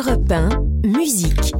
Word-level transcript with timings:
Europe 0.00 0.32
1, 0.32 0.48
musique. 0.88 1.52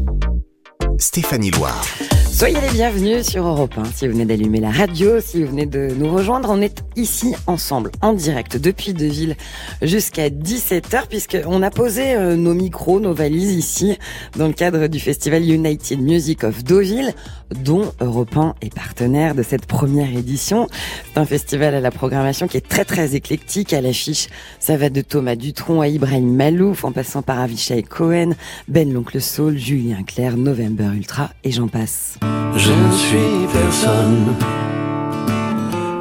Stéphanie 0.98 1.50
Loire. 1.50 2.09
Soyez 2.32 2.60
les 2.60 2.70
bienvenus 2.70 3.26
sur 3.28 3.46
Europe 3.46 3.74
1. 3.76 3.84
Si 3.92 4.06
vous 4.06 4.14
venez 4.14 4.24
d'allumer 4.24 4.60
la 4.60 4.70
radio, 4.70 5.20
si 5.20 5.42
vous 5.42 5.50
venez 5.50 5.66
de 5.66 5.90
nous 5.98 6.10
rejoindre, 6.10 6.48
on 6.48 6.62
est 6.62 6.82
ici 6.96 7.34
ensemble, 7.46 7.90
en 8.00 8.14
direct, 8.14 8.56
depuis 8.56 8.94
Deville 8.94 9.36
jusqu'à 9.82 10.30
17h, 10.30 11.08
puisqu'on 11.08 11.60
a 11.60 11.70
posé 11.70 12.14
euh, 12.14 12.36
nos 12.36 12.54
micros, 12.54 13.00
nos 13.00 13.12
valises 13.12 13.52
ici, 13.52 13.98
dans 14.36 14.46
le 14.46 14.54
cadre 14.54 14.86
du 14.86 15.00
festival 15.00 15.42
United 15.42 16.00
Music 16.00 16.44
of 16.44 16.62
Deauville, 16.62 17.14
dont 17.50 17.92
Europe 18.00 18.36
1 18.36 18.54
est 18.62 18.72
partenaire 18.72 19.34
de 19.34 19.42
cette 19.42 19.66
première 19.66 20.16
édition. 20.16 20.68
C'est 21.12 21.18
un 21.18 21.26
festival 21.26 21.74
à 21.74 21.80
la 21.80 21.90
programmation 21.90 22.46
qui 22.46 22.56
est 22.56 22.66
très 22.66 22.84
très 22.84 23.16
éclectique. 23.16 23.72
À 23.72 23.80
l'affiche, 23.80 24.28
ça 24.60 24.76
va 24.76 24.88
de 24.88 25.00
Thomas 25.00 25.34
Dutronc 25.34 25.80
à 25.80 25.88
Ibrahim 25.88 26.32
Malouf, 26.32 26.84
en 26.84 26.92
passant 26.92 27.22
par 27.22 27.40
Avishai 27.40 27.82
Cohen, 27.82 28.30
Ben 28.68 28.90
l'Oncle 28.90 29.20
Soul, 29.20 29.58
Julien 29.58 30.04
Clerc, 30.04 30.36
November 30.36 30.90
Ultra, 30.94 31.30
et 31.42 31.50
j'en 31.50 31.68
passe. 31.68 32.19
Je 32.22 32.72
ne 32.72 32.92
suis 32.92 33.46
personne, 33.52 34.36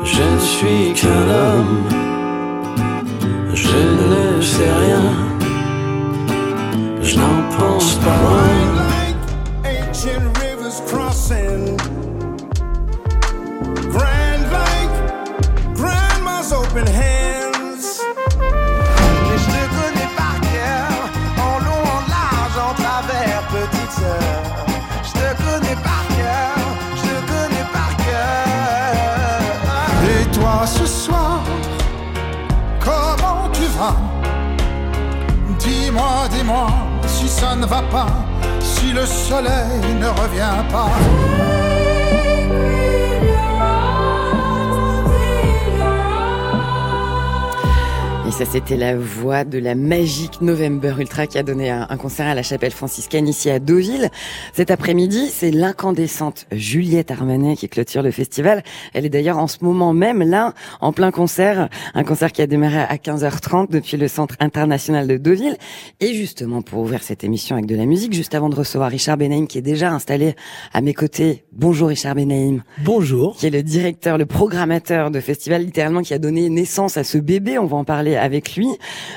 je 0.03 0.23
ne 0.23 0.39
suis 0.39 0.93
qu'un 0.93 1.27
homme, 1.43 1.83
je 3.53 3.77
ne 3.99 4.41
sais 4.41 4.71
rien, 4.83 5.05
je 7.01 7.17
n'en 7.17 7.37
pense 7.57 7.95
pas 7.95 8.17
loin. 8.23 8.69
Dis-moi, 36.31 36.67
si 37.08 37.28
ça 37.28 37.55
ne 37.55 37.66
va 37.66 37.81
pas, 37.92 38.08
si 38.61 38.92
le 38.94 39.05
soleil 39.05 39.95
ne 40.00 40.08
revient 40.08 40.64
pas. 40.72 40.89
Et 48.30 48.31
ça, 48.31 48.45
c'était 48.45 48.77
la 48.77 48.95
voix 48.95 49.44
de 49.44 49.58
la 49.58 49.73
magique 49.73 50.39
November 50.39 50.94
Ultra 50.99 51.25
qui 51.25 51.39
a 51.39 51.44
donné 51.44 51.72
un, 51.72 51.88
un 51.89 51.97
concert 51.97 52.27
à 52.27 52.35
la 52.35 52.44
chapelle 52.44 52.69
franciscaine 52.69 53.27
ici 53.27 53.49
à 53.49 53.58
Deauville. 53.58 54.11
Cet 54.53 54.69
après-midi, 54.69 55.30
c'est 55.31 55.49
l'incandescente 55.49 56.45
Juliette 56.52 57.09
Armanet 57.09 57.55
qui 57.55 57.67
clôture 57.67 58.03
le 58.03 58.11
festival. 58.11 58.61
Elle 58.94 59.07
est 59.07 59.09
d'ailleurs 59.09 59.39
en 59.39 59.47
ce 59.47 59.57
moment 59.63 59.94
même 59.94 60.22
là, 60.22 60.53
en 60.80 60.94
plein 60.94 61.09
concert. 61.09 61.69
Un 61.95 62.03
concert 62.03 62.31
qui 62.31 62.44
a 62.44 62.45
démarré 62.45 62.77
à 62.77 62.97
15h30 62.97 63.72
depuis 63.72 63.97
le 63.97 64.07
Centre 64.07 64.35
International 64.39 65.07
de 65.07 65.17
Deauville. 65.17 65.57
Et 66.00 66.13
justement, 66.13 66.61
pour 66.61 66.81
ouvrir 66.81 67.02
cette 67.02 67.23
émission 67.23 67.55
avec 67.55 67.66
de 67.66 67.75
la 67.75 67.88
musique, 67.88 68.13
juste 68.13 68.35
avant 68.35 68.50
de 68.50 68.55
recevoir 68.55 68.91
Richard 68.91 69.17
Benaim 69.17 69.47
qui 69.47 69.57
est 69.57 69.63
déjà 69.63 69.91
installé 69.91 70.35
à 70.72 70.81
mes 70.81 70.94
côtés. 70.94 71.45
Bonjour 71.52 71.88
Richard 71.88 72.13
Benaim 72.13 72.59
Bonjour. 72.83 73.35
qui 73.38 73.47
est 73.47 73.50
le 73.50 73.63
directeur, 73.63 74.19
le 74.19 74.27
programmateur 74.27 75.09
de 75.09 75.19
festival, 75.19 75.63
littéralement 75.63 76.03
qui 76.03 76.13
a 76.13 76.19
donné 76.19 76.47
naissance 76.50 76.95
à 76.95 77.03
ce 77.03 77.17
bébé. 77.17 77.57
On 77.57 77.66
va 77.66 77.77
en 77.77 77.83
parler 77.83 78.19
avec 78.20 78.56
lui. 78.56 78.67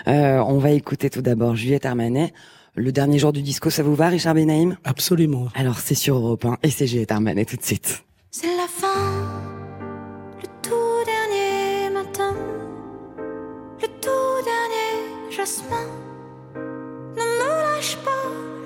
Euh, 0.08 0.38
on 0.46 0.58
va 0.58 0.70
écouter 0.70 1.10
tout 1.10 1.22
d'abord 1.22 1.56
Juliette 1.56 1.86
Armanet. 1.86 2.32
Le 2.74 2.90
dernier 2.90 3.18
jour 3.18 3.32
du 3.32 3.42
disco, 3.42 3.68
ça 3.68 3.82
vous 3.82 3.94
va, 3.94 4.08
Richard 4.08 4.34
Benaim 4.34 4.76
Absolument. 4.84 5.48
Alors 5.54 5.78
c'est 5.78 5.94
sur 5.94 6.16
Europe 6.16 6.44
1 6.46 6.58
et 6.62 6.70
c'est 6.70 6.86
Juliette 6.86 7.12
Armanet 7.12 7.44
tout 7.44 7.56
de 7.56 7.62
suite. 7.62 8.04
C'est 8.30 8.56
la 8.56 8.66
fin, 8.66 9.12
le 10.40 10.48
tout 10.62 11.04
dernier 11.04 11.90
matin, 11.92 12.34
le 13.80 13.88
tout 14.00 14.44
dernier 14.44 15.30
jasmin. 15.30 15.86
Ne 16.54 17.20
me 17.20 17.76
lâche 17.76 17.96
pas 17.96 18.10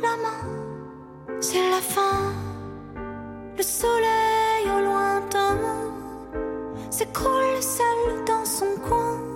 la 0.03 0.17
main, 0.23 1.41
c'est 1.41 1.69
la 1.69 1.81
fin, 1.81 2.33
le 3.57 3.63
soleil 3.63 4.67
au 4.67 4.85
lointain 4.85 5.59
s'écroule 6.91 7.61
seul 7.61 8.25
dans 8.27 8.45
son 8.45 8.81
coin. 8.89 9.36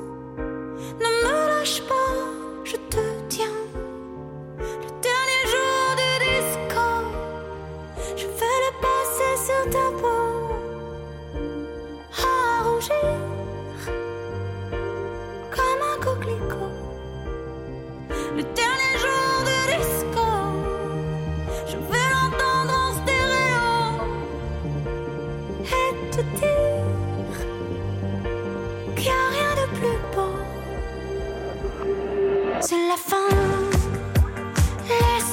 Comme 15.51 15.83
un 15.83 15.99
coquelicot. 16.03 16.73
Le 18.37 18.43
dernier 18.43 18.95
jour 18.99 19.45
du 19.45 19.77
disco, 19.79 20.30
C'est 32.63 32.77
la 32.89 32.97
fin. 32.97 33.17
Laisse 34.87 35.30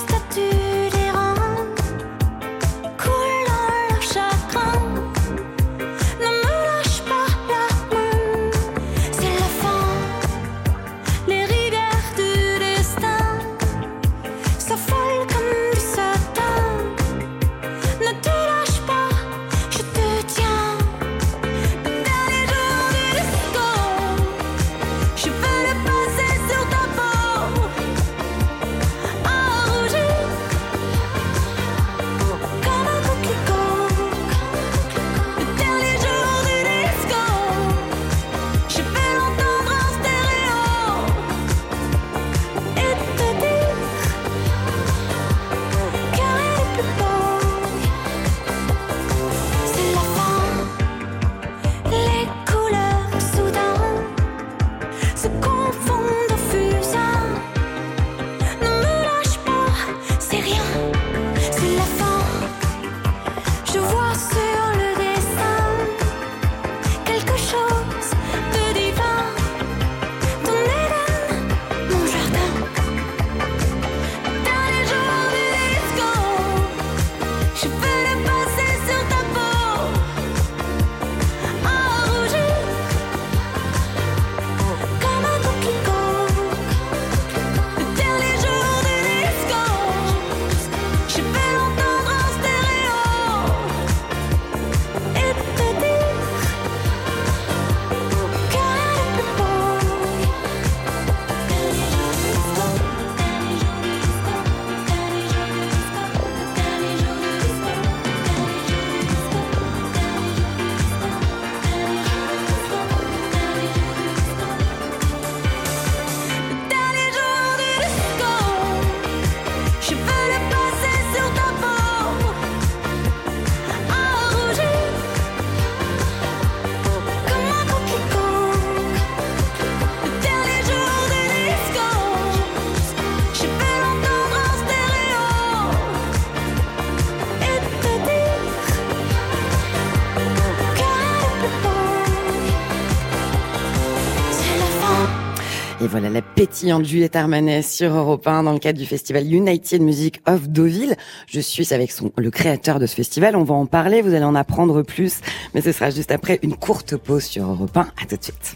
pétillante 146.47 146.85
Juliette 146.85 147.17
Armanet 147.17 147.61
sur 147.61 147.94
Europe 147.94 148.25
1 148.25 148.44
dans 148.44 148.53
le 148.53 148.59
cadre 148.59 148.79
du 148.79 148.85
festival 148.85 149.25
United 149.25 149.81
Music 149.81 150.21
of 150.25 150.47
Deauville. 150.47 150.95
Je 151.27 151.41
suis 151.41 151.73
avec 151.73 151.91
le 152.15 152.31
créateur 152.31 152.79
de 152.79 152.85
ce 152.85 152.95
festival. 152.95 153.35
On 153.35 153.44
va 153.44 153.55
en 153.55 153.65
parler, 153.65 154.01
vous 154.01 154.13
allez 154.13 154.23
en 154.23 154.35
apprendre 154.35 154.81
plus, 154.81 155.19
mais 155.53 155.61
ce 155.61 155.73
sera 155.73 155.89
juste 155.89 156.11
après 156.11 156.39
une 156.44 156.55
courte 156.55 156.95
pause 156.95 157.23
sur 157.23 157.44
Europe 157.44 157.75
1. 157.75 157.81
À 157.81 158.05
tout 158.07 158.15
de 158.15 158.23
suite. 158.23 158.55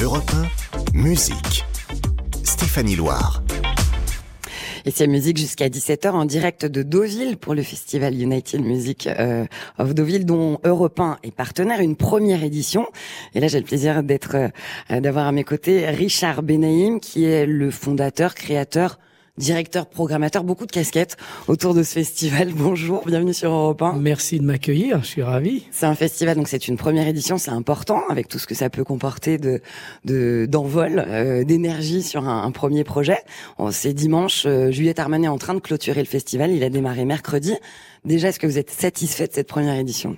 Europe 0.00 0.30
1, 0.94 0.96
musique. 0.96 1.64
Stéphanie 2.44 2.94
Loire. 2.94 3.42
Et 4.86 4.90
c'est 4.90 5.06
musique 5.06 5.38
jusqu'à 5.38 5.68
17h 5.68 6.10
en 6.10 6.26
direct 6.26 6.66
de 6.66 6.82
Deauville 6.82 7.38
pour 7.38 7.54
le 7.54 7.62
festival 7.62 8.20
United 8.20 8.60
Music 8.60 9.06
euh, 9.06 9.46
of 9.78 9.94
Deauville 9.94 10.26
dont 10.26 10.60
Europe 10.62 11.00
1 11.00 11.18
est 11.22 11.30
partenaire, 11.30 11.80
une 11.80 11.96
première 11.96 12.44
édition. 12.44 12.86
Et 13.34 13.40
là, 13.40 13.48
j'ai 13.48 13.60
le 13.60 13.64
plaisir 13.64 14.02
d'être, 14.02 14.36
euh, 14.36 15.00
d'avoir 15.00 15.26
à 15.26 15.32
mes 15.32 15.42
côtés 15.44 15.88
Richard 15.88 16.42
Benaïm 16.42 17.00
qui 17.00 17.24
est 17.24 17.46
le 17.46 17.70
fondateur, 17.70 18.34
créateur 18.34 18.98
directeur, 19.36 19.86
programmateur, 19.86 20.44
beaucoup 20.44 20.64
de 20.64 20.70
casquettes 20.70 21.16
autour 21.48 21.74
de 21.74 21.82
ce 21.82 21.92
festival. 21.92 22.52
Bonjour, 22.56 23.04
bienvenue 23.04 23.34
sur 23.34 23.50
Europe 23.50 23.82
1. 23.82 23.94
Merci 23.94 24.38
de 24.38 24.44
m'accueillir, 24.44 25.02
je 25.02 25.08
suis 25.08 25.22
ravi. 25.22 25.66
C'est 25.72 25.86
un 25.86 25.94
festival, 25.96 26.36
donc 26.36 26.46
c'est 26.46 26.68
une 26.68 26.76
première 26.76 27.08
édition, 27.08 27.36
c'est 27.36 27.50
important 27.50 28.02
avec 28.08 28.28
tout 28.28 28.38
ce 28.38 28.46
que 28.46 28.54
ça 28.54 28.70
peut 28.70 28.84
comporter 28.84 29.38
de 29.38 29.60
d'envol, 30.46 31.04
euh, 31.06 31.44
d'énergie 31.44 32.02
sur 32.02 32.28
un, 32.28 32.50
premier 32.52 32.84
projet. 32.84 33.18
C'est 33.70 33.92
dimanche, 33.92 34.44
euh, 34.46 34.70
Juliette 34.70 35.00
Armanet 35.00 35.26
est 35.26 35.30
en 35.30 35.38
train 35.38 35.54
de 35.54 35.60
clôturer 35.60 36.00
le 36.00 36.06
festival, 36.06 36.52
il 36.52 36.62
a 36.62 36.70
démarré 36.70 37.04
mercredi. 37.04 37.54
Déjà, 38.04 38.28
est-ce 38.28 38.38
que 38.38 38.46
vous 38.46 38.58
êtes 38.58 38.70
satisfait 38.70 39.26
de 39.26 39.32
cette 39.32 39.48
première 39.48 39.74
édition? 39.74 40.16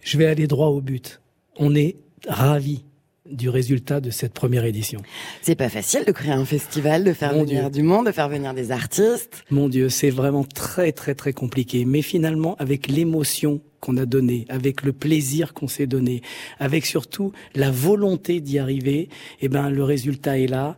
Je 0.00 0.16
vais 0.16 0.26
aller 0.26 0.46
droit 0.46 0.68
au 0.68 0.80
but. 0.80 1.20
On 1.58 1.74
est 1.74 1.96
ravis 2.26 2.84
du 3.30 3.48
résultat 3.48 4.00
de 4.00 4.10
cette 4.10 4.32
première 4.32 4.64
édition. 4.64 5.00
C'est 5.42 5.54
pas 5.54 5.68
facile 5.68 6.04
de 6.06 6.12
créer 6.12 6.32
un 6.32 6.44
festival, 6.44 7.04
de 7.04 7.12
faire 7.12 7.34
venir 7.34 7.70
du 7.70 7.82
monde, 7.82 8.06
de 8.06 8.12
faire 8.12 8.28
venir 8.28 8.54
des 8.54 8.70
artistes. 8.70 9.44
Mon 9.50 9.68
Dieu, 9.68 9.88
c'est 9.88 10.10
vraiment 10.10 10.44
très 10.44 10.92
très 10.92 11.14
très 11.14 11.32
compliqué. 11.32 11.84
Mais 11.84 12.02
finalement, 12.02 12.56
avec 12.58 12.88
l'émotion 12.88 13.60
qu'on 13.80 13.96
a 13.96 14.06
donnée, 14.06 14.46
avec 14.48 14.82
le 14.82 14.92
plaisir 14.92 15.54
qu'on 15.54 15.68
s'est 15.68 15.86
donné, 15.86 16.22
avec 16.58 16.86
surtout 16.86 17.32
la 17.54 17.70
volonté 17.70 18.40
d'y 18.40 18.58
arriver, 18.58 19.08
eh 19.40 19.48
ben 19.48 19.70
le 19.70 19.84
résultat 19.84 20.38
est 20.38 20.46
là. 20.46 20.76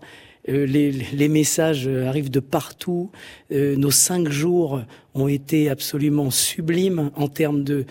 Euh, 0.49 0.65
les, 0.67 0.93
les, 0.93 1.29
messages 1.29 1.87
arrivent 1.89 2.31
de 2.31 2.41
partout. 2.41 3.11
Euh, 3.53 3.77
nos 3.77 3.91
cinq 3.91 4.29
jours 4.29 4.81
ont 5.15 5.29
été 5.29 5.69
absolument 5.69 6.31
sublimes 6.31 7.11
en 7.17 7.29
termes 7.29 7.65
de 7.65 7.85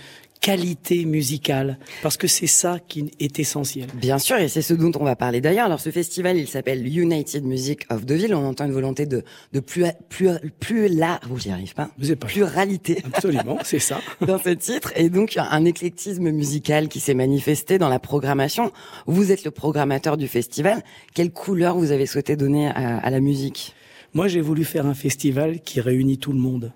qualité 0.47 1.03
musicale, 1.03 1.77
parce 2.01 2.15
que 2.15 2.25
c'est 2.27 2.47
ça 2.47 2.79
qui 2.87 3.11
est 3.19 3.37
essentiel. 3.37 3.87
Bien 3.95 4.17
sûr, 4.17 4.37
et 4.37 4.47
c'est 4.47 4.61
ce 4.61 4.73
dont 4.73 4.93
on 4.97 5.03
va 5.03 5.17
parler 5.17 5.41
d'ailleurs. 5.41 5.65
Alors 5.65 5.81
ce 5.81 5.89
festival, 5.89 6.37
il 6.37 6.47
s'appelle 6.47 6.87
United 6.87 7.43
Music 7.43 7.81
of 7.89 8.05
Deauville. 8.05 8.33
On 8.33 8.45
entend 8.45 8.63
une 8.63 8.71
volonté 8.71 9.05
de, 9.05 9.23
de 9.51 9.59
plus, 9.59 9.83
plus, 10.07 10.29
plus 10.61 10.87
là, 10.87 11.19
vous 11.27 11.37
j'y 11.37 11.49
arrive 11.49 11.73
pas. 11.73 11.89
Vous 11.99 12.15
pas 12.15 12.27
pluralité. 12.27 13.03
Absolument, 13.13 13.57
c'est 13.65 13.79
ça. 13.79 13.99
dans 14.25 14.39
ce 14.39 14.51
titre, 14.51 14.93
et 14.95 15.09
donc 15.09 15.35
un 15.37 15.65
éclectisme 15.65 16.31
musical 16.31 16.87
qui 16.87 17.01
s'est 17.01 17.13
manifesté 17.13 17.77
dans 17.77 17.89
la 17.89 17.99
programmation. 17.99 18.71
Vous 19.05 19.33
êtes 19.33 19.43
le 19.43 19.51
programmateur 19.51 20.15
du 20.15 20.29
festival. 20.29 20.81
Quelle 21.13 21.31
couleur 21.31 21.77
vous 21.77 21.91
avez 21.91 22.05
souhaité 22.05 22.37
donner 22.37 22.69
à, 22.69 22.99
à 22.99 23.09
la 23.09 23.19
musique? 23.19 23.75
Moi, 24.13 24.29
j'ai 24.29 24.39
voulu 24.39 24.63
faire 24.63 24.85
un 24.85 24.93
festival 24.93 25.59
qui 25.59 25.81
réunit 25.81 26.19
tout 26.19 26.31
le 26.31 26.39
monde. 26.39 26.71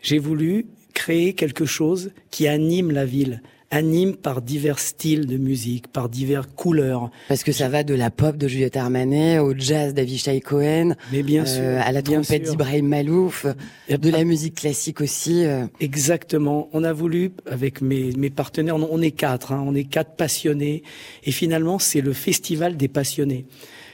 J'ai 0.00 0.18
voulu 0.18 0.66
créer 0.96 1.34
quelque 1.34 1.66
chose 1.66 2.10
qui 2.30 2.48
anime 2.48 2.90
la 2.90 3.04
ville 3.04 3.42
anime 3.70 4.14
par 4.14 4.42
divers 4.42 4.78
styles 4.78 5.26
de 5.26 5.36
musique, 5.36 5.88
par 5.88 6.08
diverses 6.08 6.46
couleurs. 6.54 7.10
Parce 7.28 7.42
que 7.42 7.52
ça 7.52 7.68
va 7.68 7.82
de 7.82 7.94
la 7.94 8.10
pop 8.10 8.36
de 8.36 8.46
Juliette 8.46 8.76
Armanet 8.76 9.38
au 9.40 9.54
jazz 9.56 9.92
d'Avishai 9.92 10.40
Cohen, 10.40 10.94
mais 11.12 11.22
bien 11.22 11.42
euh, 11.42 11.46
sûr, 11.46 11.86
à 11.86 11.90
la 11.92 12.00
trompette 12.00 12.44
d'Ibrahim 12.44 12.86
Malouf, 12.86 13.44
de 13.90 14.10
la 14.10 14.24
musique 14.24 14.54
classique 14.54 15.00
aussi. 15.00 15.44
Euh. 15.44 15.66
Exactement. 15.80 16.68
On 16.72 16.84
a 16.84 16.92
voulu, 16.92 17.32
avec 17.50 17.80
mes, 17.80 18.12
mes 18.12 18.30
partenaires, 18.30 18.76
on 18.76 19.02
est 19.02 19.10
quatre, 19.10 19.52
hein, 19.52 19.64
on 19.66 19.74
est 19.74 19.84
quatre 19.84 20.14
passionnés, 20.14 20.82
et 21.24 21.32
finalement 21.32 21.78
c'est 21.78 22.00
le 22.00 22.12
festival 22.12 22.76
des 22.76 22.88
passionnés. 22.88 23.46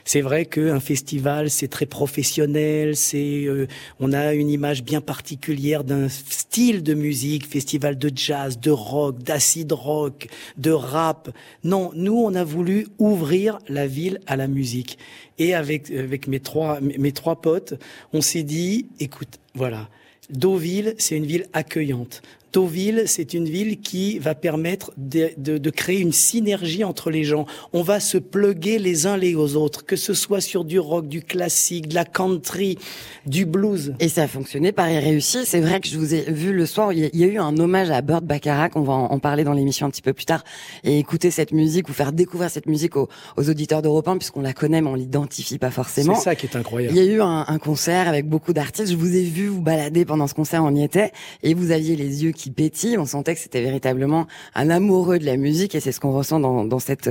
C'est 0.05 0.21
vrai 0.21 0.47
qu'un 0.47 0.81
festival, 0.81 1.51
c'est 1.51 1.69
très 1.69 1.87
professionnel, 1.87 2.97
c'est, 2.97 3.45
euh, 3.45 3.67
on 4.01 4.13
a 4.13 4.35
une 4.35 4.49
image 4.49 4.83
bien 4.83 5.01
particulière 5.01 5.85
d'un 5.85 6.09
style 6.09 6.83
de 6.83 6.95
musique, 6.95 7.47
festival 7.47 7.99
de 7.99 8.11
jazz, 8.15 8.59
de 8.59 8.71
rock, 8.71 9.23
d'acid 9.23 9.73
rock, 9.73 10.29
de 10.57 10.71
rap. 10.71 11.31
Non, 11.65 11.91
nous, 11.95 12.17
on 12.17 12.35
a 12.35 12.45
voulu 12.45 12.89
ouvrir 12.99 13.59
la 13.69 13.87
ville 13.87 14.21
à 14.27 14.37
la 14.37 14.49
musique. 14.49 14.99
Et 15.39 15.55
avec, 15.55 15.91
avec 15.91 16.29
mes 16.29 16.41
trois, 16.41 16.81
mes 16.81 17.13
trois 17.13 17.41
potes, 17.41 17.75
on 18.13 18.21
s'est 18.21 18.43
dit, 18.43 18.87
écoute, 19.01 19.39
voilà, 19.55 19.89
Deauville, 20.31 20.95
c'est 20.99 21.17
une 21.17 21.27
ville 21.27 21.47
accueillante. 21.53 22.23
Deauville, 22.53 23.05
c'est 23.07 23.35
une 23.35 23.47
ville 23.47 23.81
qui 23.81 24.19
va 24.19 24.35
permettre 24.35 24.93
de, 24.97 25.31
de, 25.39 25.57
de, 25.59 25.71
créer 25.71 26.01
une 26.01 26.13
synergie 26.13 26.85
entre 26.85 27.11
les 27.11 27.25
gens. 27.25 27.47
On 27.73 27.83
va 27.83 27.99
se 27.99 28.19
pluguer 28.19 28.79
les 28.79 29.07
uns 29.07 29.17
les 29.17 29.35
autres, 29.35 29.87
que 29.87 29.97
ce 29.97 30.13
soit 30.13 30.41
sur 30.41 30.65
du 30.65 30.79
rock, 30.79 31.09
du 31.09 31.23
classique, 31.23 31.89
de 31.89 31.95
la 31.95 32.05
country, 32.05 32.79
du 33.27 33.47
blues. 33.47 33.95
Et 34.01 34.09
ça 34.09 34.25
a 34.25 34.29
fonctionné, 34.29 34.73
Paris 34.73 34.99
réussi. 34.99 35.47
C'est 35.47 35.61
vrai 35.61 35.81
que 35.81 35.89
je 35.89 35.99
vous 35.99 36.15
ai 36.15 36.31
vu 36.31 36.53
le 36.53 36.67
soir, 36.67 36.93
il 36.93 37.11
y 37.13 37.25
a 37.25 37.27
eu 37.27 37.39
un 37.39 37.57
hommage 37.57 37.91
à 37.91 38.03
Burt 38.03 38.23
Bacharach, 38.23 38.73
on 38.77 38.83
va 38.83 38.93
en 38.93 39.19
parler 39.19 39.45
dans 39.45 39.55
l'émission 39.55 39.87
un 39.87 39.91
petit 39.91 40.03
peu 40.03 40.13
plus 40.13 40.27
tard, 40.27 40.45
et 40.85 40.99
écouter 40.99 41.31
cette 41.31 41.53
musique 41.53 41.89
ou 41.89 41.93
faire 41.93 42.13
découvrir 42.13 42.51
cette 42.51 42.67
musique 42.67 42.97
aux, 42.97 43.09
aux 43.37 43.49
auditeurs 43.49 43.81
d'Europe 43.81 44.09
1, 44.09 44.19
puisqu'on 44.19 44.43
la 44.43 44.53
connaît 44.53 44.83
mais 44.83 44.91
on 44.91 44.95
l'identifie 44.95 45.59
pas 45.59 45.71
forcément. 45.71 46.15
C'est 46.17 46.25
ça 46.25 46.35
qui 46.35 46.47
est 46.47 46.57
incroyable. 46.57 46.95
Il 46.95 47.03
y 47.03 47.09
a 47.09 47.11
eu 47.11 47.23
un, 47.23 47.45
un 47.49 47.59
concert 47.59 48.09
avec 48.09 48.29
beaucoup 48.29 48.53
d'artistes, 48.53 48.91
je 48.91 48.97
vous 48.97 49.17
ai 49.17 49.23
vu 49.23 49.47
vous 49.47 49.63
balader 49.63 50.05
pendant 50.05 50.27
ce 50.27 50.35
concert, 50.35 50.63
on 50.65 50.75
y 50.75 50.83
était, 50.83 51.13
et 51.43 51.55
vous 51.55 51.71
aviez 51.71 51.97
les 51.97 52.25
yeux 52.25 52.33
qui 52.33 52.42
pétillent, 52.51 52.99
on 52.99 53.07
sentait 53.07 53.35
que 53.35 53.41
c'était 53.41 53.63
véritablement 53.63 54.27
un 54.55 54.71
amoureux 54.71 55.19
de 55.19 55.25
la 55.27 55.37
musique, 55.37 55.75
et 55.75 55.81
c'est 55.81 55.93
ce 55.93 56.01
qu'on 56.01 56.13
ressent 56.13 56.41
dans, 56.41 56.65
dans 56.65 56.79
cette 56.79 57.09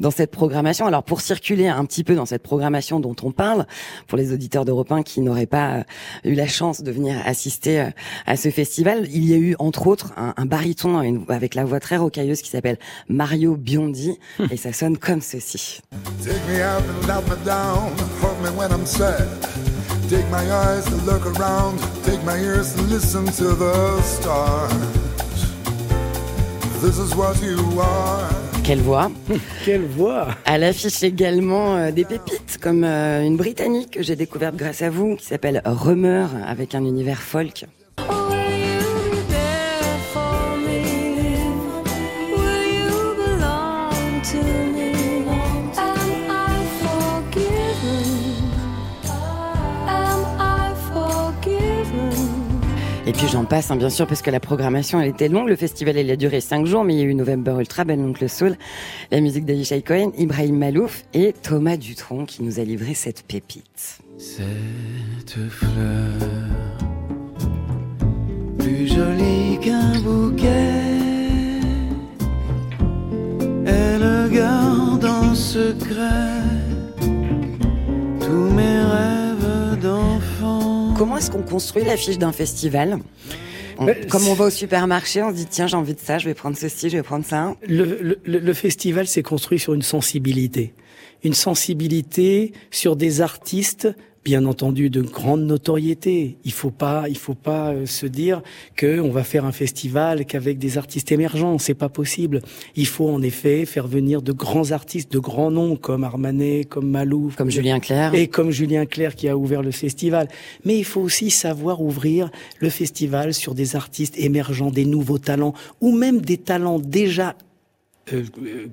dans 0.00 0.10
cette 0.10 0.30
programmation. 0.30 0.86
Alors 0.86 1.02
pour 1.02 1.20
circuler 1.20 1.68
un 1.68 1.84
petit 1.84 2.04
peu 2.04 2.14
dans 2.14 2.26
cette 2.26 2.42
programmation 2.42 3.00
dont 3.00 3.16
on 3.22 3.32
parle, 3.32 3.66
pour 4.06 4.18
les 4.18 4.32
auditeurs 4.32 4.64
d'Europe 4.64 4.92
1 4.92 5.02
qui 5.02 5.20
n'auraient 5.20 5.46
pas 5.46 5.78
euh, 5.78 5.82
eu 6.24 6.34
la 6.34 6.46
chance 6.46 6.82
de 6.82 6.90
venir 6.90 7.16
assister 7.24 7.80
euh, 7.80 7.90
à 8.26 8.36
ce 8.36 8.50
festival, 8.50 9.06
il 9.12 9.24
y 9.24 9.34
a 9.34 9.38
eu 9.38 9.56
entre 9.58 9.86
autres 9.86 10.12
un, 10.16 10.34
un 10.36 10.46
baryton 10.46 11.24
avec 11.28 11.54
la 11.54 11.64
voix 11.64 11.80
très 11.80 11.96
rocailleuse 11.96 12.42
qui 12.42 12.50
s'appelle 12.50 12.78
Mario 13.08 13.56
Biondi, 13.56 14.18
et 14.50 14.56
ça 14.56 14.72
sonne 14.72 14.98
comme 14.98 15.20
ceci. 15.20 15.80
Take 16.22 16.34
me 16.48 16.62
and 16.62 17.06
let 17.06 17.22
me 17.28 17.44
down, 17.44 17.92
hold 18.20 18.40
me 18.42 18.50
when 18.56 18.70
I'm 18.72 18.86
sad. 18.86 19.26
Take 20.08 20.30
my 20.30 20.48
eyes 20.52 20.84
to 20.84 20.94
look 21.04 21.26
around, 21.26 21.80
take 22.04 22.22
my 22.22 22.38
ears 22.38 22.74
to 22.74 22.82
listen 22.82 23.24
to 23.24 23.56
the 23.56 24.00
stars. 24.02 24.72
This 26.80 26.96
is 26.98 27.12
what 27.16 27.42
you 27.42 27.58
are. 27.80 28.30
Quelle 28.62 28.82
voix 28.82 29.10
Quelle 29.64 29.84
voix 29.84 30.28
À 30.44 30.58
l'affiche 30.58 31.02
également 31.02 31.76
euh, 31.76 31.90
des 31.90 32.04
pépites, 32.04 32.58
comme 32.60 32.84
euh, 32.84 33.24
une 33.24 33.36
Britannique 33.36 33.92
que 33.92 34.02
j'ai 34.04 34.14
découverte 34.14 34.54
grâce 34.54 34.82
à 34.82 34.90
vous, 34.90 35.16
qui 35.16 35.24
s'appelle 35.26 35.60
Rumeur, 35.64 36.30
avec 36.46 36.76
un 36.76 36.84
univers 36.84 37.20
folk. 37.20 37.64
Et 53.08 53.12
puis 53.12 53.28
j'en 53.28 53.44
passe, 53.44 53.70
hein, 53.70 53.76
bien 53.76 53.88
sûr, 53.88 54.04
parce 54.08 54.20
que 54.20 54.32
la 54.32 54.40
programmation, 54.40 55.00
elle 55.00 55.08
était 55.08 55.28
longue. 55.28 55.48
Le 55.48 55.54
festival, 55.54 55.96
elle 55.96 56.10
a 56.10 56.16
duré 56.16 56.40
cinq 56.40 56.66
jours, 56.66 56.82
mais 56.82 56.94
il 56.94 56.98
y 56.98 57.02
a 57.02 57.04
eu 57.04 57.14
November 57.14 57.54
Ultra, 57.60 57.84
Ben 57.84 58.00
Oncle 58.04 58.28
Soul, 58.28 58.56
la 59.12 59.20
musique 59.20 59.44
d'Avishai 59.44 59.82
Cohen, 59.82 60.10
Ibrahim 60.18 60.58
Malouf 60.58 61.04
et 61.14 61.32
Thomas 61.32 61.76
Dutronc 61.76 62.24
qui 62.24 62.42
nous 62.42 62.58
a 62.58 62.64
livré 62.64 62.94
cette 62.94 63.22
pépite. 63.22 64.00
Cette 64.18 65.36
fleur, 65.50 65.70
plus 68.58 68.88
jolie 68.88 69.60
qu'un 69.60 70.00
bouquet, 70.00 70.50
elle 73.66 74.30
garde 74.32 75.04
en 75.04 75.32
secret 75.32 76.42
tous 78.20 78.50
mes 78.50 78.80
rêves. 78.80 79.25
Comment 80.98 81.18
est-ce 81.18 81.30
qu'on 81.30 81.42
construit 81.42 81.84
l'affiche 81.84 82.16
d'un 82.16 82.32
festival 82.32 82.98
on, 83.76 83.84
Ben, 83.84 84.06
Comme 84.06 84.26
on 84.28 84.32
va 84.32 84.46
au 84.46 84.50
supermarché, 84.50 85.22
on 85.22 85.28
se 85.30 85.34
dit 85.34 85.46
tiens 85.46 85.66
j'ai 85.66 85.76
envie 85.76 85.94
de 85.94 86.00
ça, 86.00 86.16
je 86.16 86.24
vais 86.24 86.32
prendre 86.32 86.56
ceci, 86.56 86.88
je 86.88 86.96
vais 86.96 87.02
prendre 87.02 87.24
ça. 87.24 87.54
Le, 87.68 88.18
le, 88.24 88.38
le 88.38 88.52
festival 88.54 89.06
s'est 89.06 89.22
construit 89.22 89.58
sur 89.58 89.74
une 89.74 89.82
sensibilité. 89.82 90.72
Une 91.22 91.34
sensibilité 91.34 92.52
sur 92.70 92.96
des 92.96 93.20
artistes 93.20 93.88
bien 94.26 94.44
entendu 94.44 94.90
de 94.90 95.02
grande 95.02 95.46
notoriété. 95.46 96.36
Il 96.44 96.50
faut 96.50 96.72
pas, 96.72 97.08
il 97.08 97.16
faut 97.16 97.36
pas 97.36 97.70
euh, 97.72 97.86
se 97.86 98.06
dire 98.06 98.42
que 98.74 98.98
on 98.98 99.10
va 99.10 99.22
faire 99.22 99.44
un 99.44 99.52
festival 99.52 100.24
qu'avec 100.26 100.58
des 100.58 100.78
artistes 100.78 101.12
émergents. 101.12 101.58
C'est 101.58 101.74
pas 101.74 101.88
possible. 101.88 102.42
Il 102.74 102.88
faut 102.88 103.08
en 103.08 103.22
effet 103.22 103.64
faire 103.66 103.86
venir 103.86 104.22
de 104.22 104.32
grands 104.32 104.72
artistes, 104.72 105.12
de 105.12 105.20
grands 105.20 105.52
noms 105.52 105.76
comme 105.76 106.02
Armanet, 106.02 106.64
comme 106.64 106.90
Malouf, 106.90 107.36
Comme 107.36 107.52
Julien 107.52 107.78
Clerc. 107.78 108.14
et 108.16 108.26
comme 108.26 108.50
Julien 108.50 108.84
Clerc 108.84 109.14
qui 109.14 109.28
a 109.28 109.36
ouvert 109.36 109.62
le 109.62 109.70
festival. 109.70 110.26
Mais 110.64 110.76
il 110.76 110.84
faut 110.84 111.02
aussi 111.02 111.30
savoir 111.30 111.80
ouvrir 111.80 112.28
le 112.58 112.68
festival 112.68 113.32
sur 113.32 113.54
des 113.54 113.76
artistes 113.76 114.18
émergents, 114.18 114.72
des 114.72 114.86
nouveaux 114.86 115.18
talents, 115.18 115.54
ou 115.80 115.92
même 115.96 116.20
des 116.20 116.38
talents 116.38 116.80
déjà 116.80 117.36
euh, 118.12 118.24
euh, 118.42 118.66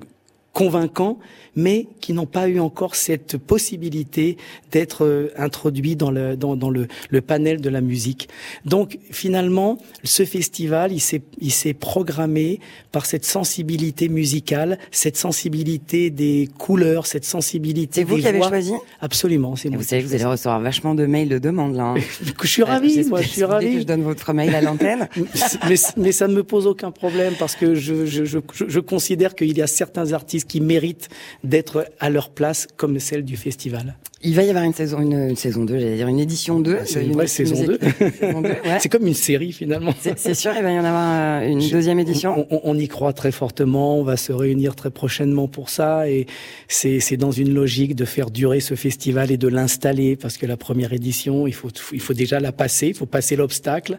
convaincants, 0.54 1.18
mais 1.56 1.88
qui 2.00 2.14
n'ont 2.14 2.26
pas 2.28 2.48
eu 2.48 2.60
encore 2.60 2.96
cette 2.96 3.38
possibilité 3.38 4.38
d'être 4.72 5.04
euh, 5.06 5.30
introduits 5.38 5.96
dans 5.96 6.10
le 6.12 6.36
dans, 6.36 6.56
dans 6.56 6.70
le, 6.70 6.88
le 7.10 7.22
panel 7.22 7.60
de 7.62 7.70
la 7.70 7.82
musique. 7.82 8.30
Donc 8.66 8.98
finalement, 9.12 9.78
ce 10.04 10.26
festival, 10.26 10.92
il 10.92 11.00
s'est 11.00 11.22
il 11.40 11.52
s'est 11.52 11.74
programmé 11.74 12.60
par 12.92 13.06
cette 13.06 13.26
sensibilité 13.26 14.10
musicale, 14.10 14.78
cette 14.92 15.18
sensibilité 15.18 16.10
des 16.12 16.50
couleurs, 16.60 17.08
cette 17.08 17.26
sensibilité 17.26 18.02
C'est 18.02 18.04
vous 18.04 18.16
des 18.16 18.22
qui 18.22 18.28
avez 18.28 18.42
choisi? 18.42 18.74
Absolument, 19.02 19.56
c'est 19.56 19.70
moi. 19.70 19.78
Vous 19.80 19.84
savez, 19.84 20.04
que 20.04 20.08
vous 20.08 20.14
allez 20.16 20.26
recevoir 20.26 20.60
vachement 20.60 20.94
de 20.96 21.06
mails 21.06 21.30
de 21.30 21.40
demande 21.40 21.76
là. 21.76 21.84
hein. 21.84 21.96
Je 22.44 22.48
suis 22.48 22.64
ravi, 22.64 23.00
Euh, 23.00 23.04
moi, 23.10 23.22
je 23.22 23.28
suis 23.28 23.42
dès 23.42 23.48
que 23.48 23.52
ravi. 23.52 23.80
je 23.80 23.84
donne 23.84 24.04
votre 24.04 24.34
mail 24.34 24.54
à 24.54 24.62
l'antenne. 24.62 25.08
mais, 25.70 25.76
mais 25.98 26.12
ça 26.12 26.28
ne 26.28 26.34
me 26.36 26.44
pose 26.44 26.68
aucun 26.68 26.92
problème 26.92 27.34
parce 27.40 27.56
que 27.56 27.74
je, 27.76 28.06
je, 28.06 28.24
je, 28.26 28.40
je 28.68 28.80
considère 28.80 29.34
qu'il 29.36 29.56
y 29.58 29.62
a 29.62 29.68
certains 29.68 30.14
artistes 30.14 30.43
qui 30.46 30.62
méritent 30.62 31.10
d'être 31.44 31.88
à 32.00 32.10
leur 32.10 32.30
place 32.30 32.68
comme 32.78 33.00
celle 33.00 33.24
du 33.24 33.38
festival. 33.38 33.96
Il 34.25 34.36
va 34.36 34.44
y 34.44 34.50
avoir 34.50 34.63
une 34.63 34.74
saison, 34.74 35.01
une, 35.01 35.30
une 35.30 35.36
saison 35.36 35.65
2, 35.65 35.77
j'allais 35.80 35.96
dire 35.98 36.08
une 36.08 36.20
édition 36.20 36.60
2. 36.62 36.77
Ah, 36.80 36.86
c'est 36.86 37.03
une 37.03 37.12
vraie 37.12 37.27
saison 37.27 37.56
2. 37.65 37.77
Saison 38.20 38.42
2, 38.42 38.48
ouais. 38.50 38.58
C'est 38.80 38.88
comme 38.89 39.06
une 39.06 39.13
série 39.13 39.51
finalement. 39.51 39.94
C'est 40.15 40.34
sûr, 40.34 40.51
il 40.56 40.63
va 40.63 40.72
y 40.72 40.80
en 40.80 40.86
avoir 40.86 41.42
euh, 41.42 41.48
une 41.48 41.60
deuxième 41.70 42.00
édition. 42.00 42.46
On, 42.50 42.56
on- 42.56 42.62
on 42.63 42.77
y 42.80 42.88
croit 42.88 43.12
très 43.12 43.32
fortement, 43.34 44.00
on 44.00 44.03
va 44.03 44.15
se 44.15 44.32
réunir 44.32 44.75
très 44.75 44.92
prochainement 44.92 45.48
pour 45.50 45.70
ça 45.70 46.10
et 46.10 46.25
c'est 46.70 47.18
dans 47.18 47.32
une 47.32 47.53
logique 47.53 47.96
de 47.96 48.06
faire 48.06 48.32
durer 48.32 48.62
ce 48.62 48.75
festival 48.75 49.30
et 49.32 49.38
de 49.38 49.48
l'installer 49.50 50.15
parce 50.15 50.38
que 50.38 50.46
la 50.46 50.56
première 50.58 50.94
édition, 50.94 51.46
il 51.46 51.53
faut 51.53 51.70
il 51.92 52.00
faut 52.00 52.13
déjà 52.13 52.39
la 52.39 52.51
passer, 52.53 52.88
il 52.88 52.94
faut 52.96 53.06
passer 53.06 53.36
l'obstacle 53.36 53.98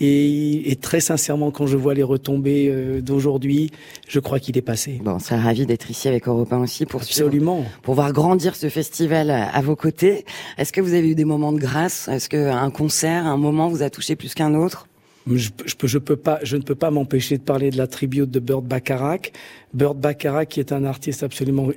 et, 0.00 0.70
et 0.70 0.76
très 0.76 1.00
sincèrement 1.00 1.50
quand 1.50 1.66
je 1.66 1.76
vois 1.78 1.94
les 1.94 2.02
retombées 2.02 2.68
euh, 2.70 3.00
d'aujourd'hui, 3.00 3.70
je 4.06 4.20
crois 4.20 4.38
qu'il 4.38 4.58
est 4.58 4.62
passé. 4.62 5.00
Bon, 5.02 5.12
on 5.12 5.18
serait 5.18 5.40
ravi 5.40 5.64
d'être 5.64 5.90
ici 5.90 6.08
avec 6.08 6.28
Europe 6.28 6.52
1 6.52 6.58
aussi 6.60 6.84
pour 6.84 7.02
suivre, 7.02 7.26
Absolument. 7.26 7.64
pour 7.82 7.94
voir 7.94 8.12
grandir 8.12 8.54
ce 8.54 8.68
festival 8.68 9.30
à 9.30 9.61
vos 9.62 9.76
côtés. 9.76 10.24
Est-ce 10.58 10.72
que 10.72 10.80
vous 10.80 10.94
avez 10.94 11.10
eu 11.10 11.14
des 11.14 11.24
moments 11.24 11.52
de 11.52 11.58
grâce? 11.58 12.08
Est-ce 12.08 12.28
qu'un 12.28 12.70
concert, 12.70 13.26
un 13.26 13.36
moment 13.36 13.68
vous 13.68 13.82
a 13.82 13.90
touché 13.90 14.16
plus 14.16 14.34
qu'un 14.34 14.54
autre? 14.54 14.86
Je, 15.26 15.98
peux 15.98 16.16
pas, 16.16 16.40
je 16.42 16.56
ne 16.56 16.62
peux 16.62 16.74
pas 16.74 16.90
m'empêcher 16.90 17.38
de 17.38 17.42
parler 17.42 17.70
de 17.70 17.76
la 17.76 17.86
tribute 17.86 18.30
de 18.30 18.40
Burt 18.40 18.62
Bacharach. 18.62 19.32
Burt 19.72 19.94
Bacharach, 19.94 20.48
qui 20.48 20.60
est 20.60 20.72
un 20.72 20.84
artiste 20.84 21.22
absolument 21.22 21.68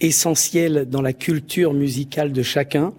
essentiel 0.00 0.86
dans 0.90 1.02
la 1.02 1.12
culture 1.12 1.72
musicale 1.72 2.32
de 2.32 2.42
chacun. 2.42 2.92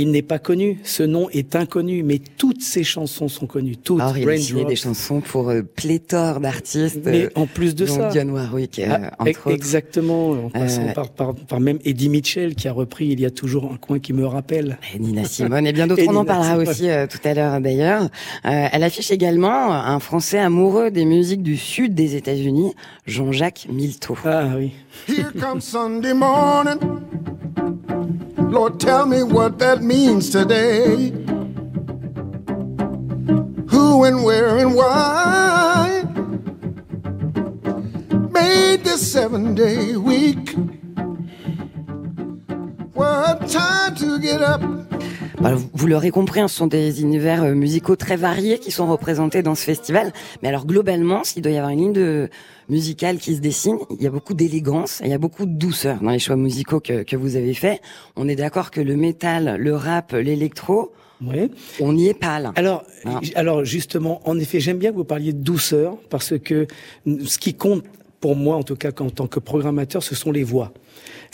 Il 0.00 0.12
n'est 0.12 0.22
pas 0.22 0.38
connu. 0.38 0.78
Ce 0.82 1.02
nom 1.02 1.28
est 1.30 1.54
inconnu, 1.56 2.02
mais 2.02 2.18
toutes 2.38 2.62
ses 2.62 2.84
chansons 2.84 3.28
sont 3.28 3.46
connues. 3.46 3.76
Toutes. 3.76 4.00
Alors, 4.00 4.16
il 4.16 4.26
a 4.58 4.64
des 4.64 4.76
chansons 4.76 5.20
pour 5.20 5.50
euh, 5.50 5.60
pléthore 5.62 6.40
d'artistes. 6.40 7.00
Mais 7.04 7.24
euh, 7.24 7.30
en 7.34 7.46
plus 7.46 7.74
de 7.74 7.84
dont 7.84 7.94
ça. 7.96 8.08
Dionne 8.08 8.30
Warwick, 8.30 8.78
euh, 8.78 8.86
Ah, 8.90 9.10
entre 9.18 9.28
autres. 9.46 9.50
exactement, 9.50 10.30
en 10.30 10.48
passant 10.48 10.88
Euh, 10.88 10.92
par, 10.92 11.10
par, 11.10 11.34
par 11.34 11.60
même 11.60 11.78
Eddie 11.84 12.08
Mitchell 12.08 12.54
qui 12.54 12.66
a 12.66 12.72
repris 12.72 13.08
Il 13.08 13.20
y 13.20 13.26
a 13.26 13.30
toujours 13.30 13.70
un 13.72 13.76
coin 13.76 13.98
qui 13.98 14.14
me 14.14 14.24
rappelle. 14.26 14.78
Et 14.94 14.98
Nina 14.98 15.24
Simone 15.24 15.66
et 15.66 15.72
bien 15.74 15.86
d'autres. 15.86 16.02
On 16.08 16.16
en 16.16 16.24
parlera 16.24 16.52
Simone. 16.52 16.68
aussi 16.68 16.88
euh, 16.88 17.06
tout 17.06 17.18
à 17.24 17.34
l'heure 17.34 17.60
d'ailleurs. 17.60 18.04
Euh, 18.04 18.66
elle 18.72 18.82
affiche 18.82 19.10
également 19.10 19.72
un 19.74 20.00
Français 20.00 20.38
amoureux 20.38 20.90
des 20.90 21.04
musiques 21.04 21.42
du 21.42 21.58
sud 21.58 21.94
des 21.94 22.16
États-Unis, 22.16 22.72
Jean-Jacques 23.06 23.66
Milteau. 23.70 24.16
Ah 24.24 24.46
oui. 24.56 24.72
Here 25.08 25.30
comes 25.38 25.60
Sunday 25.60 26.14
morning. 26.14 26.78
Lord, 28.50 28.80
tell 28.80 29.06
me 29.06 29.22
what 29.22 29.60
that 29.60 29.80
means 29.80 30.28
today. 30.30 31.10
Who 33.68 34.02
and 34.02 34.24
where 34.24 34.58
and 34.58 34.74
why 34.74 36.02
made 38.32 38.82
this 38.82 39.12
seven 39.12 39.54
day 39.54 39.96
week? 39.96 40.50
What 42.92 43.48
time 43.48 43.94
to 43.94 44.18
get 44.18 44.42
up? 44.42 44.79
Bah, 45.40 45.54
vous- 45.72 45.86
l'aurez 45.86 46.10
compris, 46.10 46.40
hein, 46.40 46.48
ce 46.48 46.56
sont 46.56 46.66
des 46.66 47.00
univers 47.00 47.42
euh, 47.44 47.54
musicaux 47.54 47.96
très 47.96 48.16
variés 48.16 48.58
qui 48.58 48.70
sont 48.70 48.86
représentés 48.86 49.42
dans 49.42 49.54
ce 49.54 49.64
festival. 49.64 50.12
Mais 50.42 50.48
alors 50.48 50.66
globalement, 50.66 51.24
s'il 51.24 51.40
doit 51.42 51.52
y 51.52 51.56
avoir 51.56 51.70
une 51.72 51.78
ligne 51.80 51.92
de 51.94 52.28
musicale 52.68 53.16
qui 53.18 53.34
se 53.36 53.40
dessine, 53.40 53.78
il 53.98 54.02
y 54.02 54.06
a 54.06 54.10
beaucoup 54.10 54.34
d'élégance 54.34 55.00
il 55.02 55.08
y 55.10 55.14
a 55.14 55.18
beaucoup 55.18 55.46
de 55.46 55.52
douceur 55.52 56.00
dans 56.02 56.10
les 56.10 56.18
choix 56.18 56.36
musicaux 56.36 56.80
que, 56.80 57.04
que 57.04 57.16
vous 57.16 57.36
avez 57.36 57.54
faits. 57.54 57.80
On 58.16 58.28
est 58.28 58.36
d'accord 58.36 58.70
que 58.70 58.82
le 58.82 58.96
métal, 58.96 59.56
le 59.58 59.74
rap, 59.74 60.12
l'électro, 60.12 60.92
Oui. 61.24 61.50
on 61.80 61.94
n'y 61.94 62.08
est 62.08 62.14
pas 62.14 62.38
là. 62.38 62.52
Alors, 62.56 62.84
Ah. 63.06 63.20
alors 63.34 63.64
justement, 63.64 64.20
en 64.28 64.38
effet, 64.38 64.60
j'aime 64.60 64.78
bien 64.78 64.90
que 64.90 64.96
vous 64.96 65.04
parliez 65.04 65.32
de 65.32 65.42
douceur 65.42 65.96
parce 66.10 66.38
que 66.38 66.66
ce 67.06 67.38
qui 67.38 67.54
compte 67.54 67.84
pour 68.20 68.36
moi, 68.36 68.56
en 68.56 68.62
tout 68.62 68.76
cas 68.76 68.90
en 69.00 69.10
tant 69.10 69.26
que 69.26 69.40
programmateur, 69.40 70.02
ce 70.02 70.14
sont 70.14 70.30
les 70.30 70.44
voix. 70.44 70.72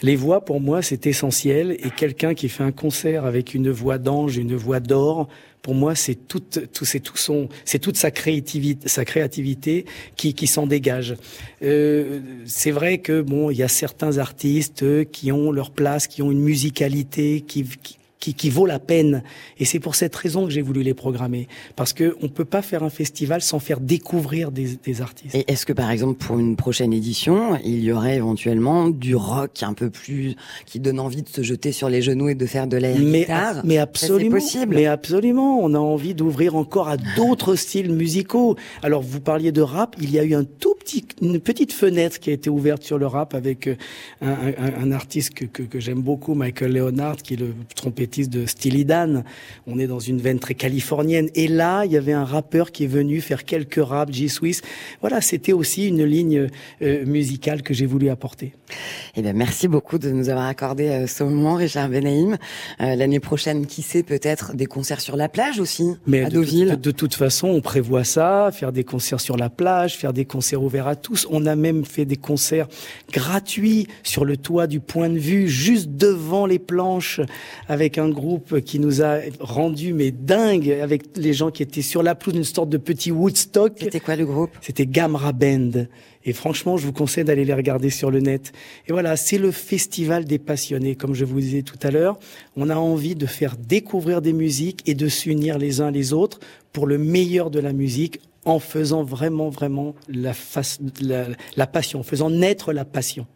Les 0.03 0.15
voix, 0.15 0.45
pour 0.45 0.61
moi, 0.61 0.83
c'est 0.83 1.07
essentiel. 1.07 1.73
Et 1.83 1.91
quelqu'un 1.91 2.35
qui 2.35 2.49
fait 2.49 2.63
un 2.63 2.73
concert 2.73 3.25
avec 3.25 3.55
une 3.55 3.71
voix 3.71 3.99
d'ange, 3.99 4.37
une 4.37 4.55
voix 4.55 4.79
d'or, 4.79 5.29
pour 5.63 5.75
moi, 5.75 5.97
c'est 5.97 6.15
tout, 6.15 6.43
tout, 6.73 6.85
c'est 6.85 7.01
tout 7.01 7.17
son, 7.17 7.49
c'est 7.65 7.81
toute 7.81 7.97
sa 7.97 8.13
créativité, 8.13 8.89
sa 8.89 9.05
créativité 9.05 9.85
qui, 10.15 10.33
qui 10.33 10.47
s'en 10.47 10.67
dégage. 10.67 11.17
Euh, 11.63 12.21
c'est 12.45 12.71
vrai 12.71 12.99
que 12.99 13.21
bon, 13.21 13.51
il 13.51 13.57
y 13.57 13.65
a 13.65 13.69
certains 13.69 14.19
artistes 14.19 15.11
qui 15.11 15.33
ont 15.33 15.51
leur 15.51 15.73
place, 15.73 16.07
qui 16.07 16.23
ont 16.23 16.31
une 16.31 16.43
musicalité, 16.43 17.41
qui, 17.41 17.65
qui 17.83 17.99
qui, 18.19 18.35
qui 18.35 18.51
vaut 18.51 18.67
la 18.67 18.79
peine. 18.79 19.23
Et 19.59 19.65
c'est 19.65 19.79
pour 19.81 19.95
cette 19.95 20.17
raison 20.17 20.45
que 20.47 20.51
j'ai 20.51 20.63
voulu 20.63 20.83
les 20.83 20.95
programmer. 20.95 21.49
Parce 21.77 21.93
que 21.93 22.17
on 22.23 22.29
peut 22.29 22.45
pas 22.47 22.63
faire 22.63 22.83
un 22.83 22.91
festival 22.91 23.43
sans 23.43 23.59
faire 23.59 23.79
découvrir 23.81 24.51
des, 24.51 24.77
des 24.83 25.01
artistes. 25.03 25.35
Et 25.35 25.45
est-ce 25.51 25.67
que 25.67 25.73
par 25.73 25.91
exemple 25.91 26.25
pour 26.25 26.39
une 26.39 26.57
prochaine 26.57 26.93
édition, 26.93 27.59
il 27.65 27.85
y 27.85 27.93
aurait 27.93 28.17
éventuellement 28.17 28.89
du 28.89 29.15
rock 29.15 29.63
un 29.63 29.75
peu 29.75 29.91
plus 29.91 30.35
qui 30.65 30.81
donne 30.81 30.99
envie 30.99 31.23
de 31.23 31.29
se 31.29 31.43
jeter 31.43 31.73
sur 31.73 31.89
les 31.91 32.01
genoux 32.03 32.29
et 32.31 32.35
de 32.35 32.47
faire 32.47 32.67
de 32.67 32.77
l'air 32.79 32.97
mais, 32.99 33.21
guitare 33.21 33.61
mais 33.65 33.79
absolument, 33.79 34.37
c'est 34.41 34.45
possible. 34.59 34.75
mais 34.77 34.87
absolument, 34.87 35.61
on 35.61 35.75
a 35.75 35.79
envie 35.79 36.15
d'ouvrir 36.15 36.57
encore 36.57 36.89
à 36.89 36.97
d'autres 37.17 37.55
styles 37.55 37.93
musicaux. 37.93 38.57
Alors 38.83 39.03
vous 39.03 39.21
parliez 39.21 39.53
de 39.53 39.61
rap, 39.61 39.95
il 40.01 40.11
y 40.11 40.19
a 40.19 40.25
eu 40.25 40.35
un 40.35 40.45
tout 40.45 40.75
petit, 40.79 41.05
une 41.21 41.39
petite 41.41 41.73
fenêtre 41.73 42.19
qui 42.19 42.31
a 42.31 42.33
été 42.33 42.49
ouverte 42.49 42.83
sur 42.83 42.97
le 42.99 43.07
rap 43.07 43.35
avec 43.35 43.67
euh, 43.67 43.75
un, 44.23 44.31
un- 44.31 44.85
un 44.85 44.93
artiste 44.93 45.35
que, 45.35 45.45
que, 45.45 45.63
que 45.63 45.81
j'aime 45.81 46.01
beaucoup, 46.01 46.35
Michael 46.35 46.73
Leonard, 46.73 47.17
qui 47.17 47.35
est 47.35 47.37
le 47.39 47.53
trompettiste 47.75 48.06
de 48.07 48.47
Steely 48.47 48.85
Dan. 48.85 49.25
On 49.67 49.79
est 49.79 49.87
dans 49.87 49.99
une 49.99 50.21
veine 50.21 50.39
très 50.39 50.55
californienne. 50.55 51.29
Et 51.35 51.49
là, 51.49 51.85
il 51.85 51.93
y 51.93 51.97
avait 51.97 52.13
un 52.13 52.25
rappeur 52.25 52.71
qui 52.73 52.85
est 52.85 52.89
venu 52.89 53.21
faire 53.21 53.45
quelques 53.45 53.81
raps, 53.85 54.13
G-Swiss. 54.13 54.63
Voilà, 55.01 55.21
c'était 55.21 55.53
aussi 55.53 55.89
une 55.89 56.05
ligne 56.05 56.49
euh, 56.83 57.05
musicale 57.05 57.63
que 57.63 57.75
j'ai 57.75 57.87
voulu 57.87 58.09
apporter. 58.09 58.53
Eh 59.17 59.23
bien, 59.23 59.33
merci 59.33 59.69
beaucoup 59.69 59.99
de 59.99 60.11
nous 60.11 60.29
avoir 60.29 60.47
accordé 60.47 60.89
euh, 60.89 61.07
ce 61.07 61.25
moment, 61.25 61.55
Richard 61.55 61.89
Benaïm. 61.89 62.37
Euh, 62.81 62.95
L'année 62.95 63.21
prochaine, 63.21 63.67
qui 63.67 63.83
sait, 63.83 64.03
peut-être 64.03 64.55
des 64.55 64.67
concerts 64.67 65.01
sur 65.01 65.17
la 65.17 65.29
plage 65.29 65.59
aussi, 65.61 65.85
Mais 66.07 66.23
à 66.23 66.29
de, 66.29 66.35
Deauville. 66.35 66.71
de- 66.71 66.75
de 66.77 66.91
toute 66.93 67.15
façon, 67.15 67.49
on 67.49 67.61
prévoit 67.61 68.05
ça, 68.05 68.51
faire 68.53 68.73
des 68.73 68.85
concerts 68.85 69.21
sur 69.21 69.37
la 69.37 69.51
plage, 69.51 69.97
faire 69.97 70.13
des 70.13 70.25
concerts 70.25 70.63
ouverts 70.63 70.87
à 70.87 70.97
tous. 70.97 71.27
On 71.31 71.45
a 71.47 71.57
même 71.57 71.85
fait 71.85 72.05
des 72.05 72.17
concerts 72.17 72.69
gratuits 73.13 73.87
sur 74.03 74.25
le 74.25 74.37
toit 74.37 74.67
du 74.67 74.81
point 74.81 75.09
de 75.09 75.19
vue, 75.19 75.49
juste 75.49 75.89
devant 75.91 76.47
les 76.47 76.59
planches, 76.59 77.21
avec 77.69 77.96
un 77.99 78.09
groupe 78.09 78.61
qui 78.61 78.79
nous 78.79 79.03
a 79.03 79.19
rendu 79.41 79.93
mais 79.93 80.11
dingue, 80.11 80.71
avec 80.71 81.17
les 81.17 81.33
gens 81.33 81.51
qui 81.51 81.63
étaient 81.63 81.83
sur 81.83 82.03
la 82.03 82.15
pelouse, 82.15 82.37
une 82.37 82.45
sorte 82.45 82.69
de 82.69 82.79
petit 82.79 83.11
Woodstock. 83.11 83.73
C'était 83.81 84.01
quoi 84.01 84.17
le 84.17 84.27
groupe? 84.27 84.51
C'était 84.61 84.87
Gamra 84.87 85.33
Band. 85.33 85.87
Et 86.25 86.33
franchement, 86.33 86.77
je 86.77 86.87
vous 86.87 86.93
conseille 86.93 87.25
d'aller 87.25 87.45
les 87.45 87.55
regarder 87.55 87.89
sur 87.89 88.11
le 88.11 88.19
net. 88.19 88.53
Et 88.89 88.93
voilà, 88.93 89.17
c'est 89.17 89.39
le 89.39 89.53
festival 89.53 90.25
des 90.25 90.39
passionnés. 90.39 90.97
Comme 90.97 91.15
je 91.15 91.25
vous 91.25 91.41
disais 91.41 91.63
tout 91.63 91.79
à 91.83 91.91
l'heure, 91.93 92.19
on 92.57 92.69
a 92.69 92.77
envie 92.77 93.15
de 93.15 93.27
faire 93.27 93.57
découvrir 93.57 94.21
des 94.21 94.33
musiques 94.33 94.83
et 94.87 94.95
de 94.95 95.07
s'unir 95.09 95.57
les 95.57 95.81
uns 95.81 95.93
les 95.93 96.13
autres 96.13 96.41
pour 96.73 96.87
le 96.87 96.99
meilleur 96.99 97.51
de 97.51 97.61
la 97.61 97.73
musique 97.73 98.21
en 98.47 98.59
faisant 98.61 99.03
vraiment, 99.03 99.51
vraiment 99.51 99.95
la, 100.09 100.33
face, 100.33 100.79
la, 101.03 101.27
la 101.57 101.67
passion, 101.67 102.01
en 102.01 102.03
faisant 102.03 102.31
naître 102.31 102.73
la 102.73 102.85
passion. 102.87 103.27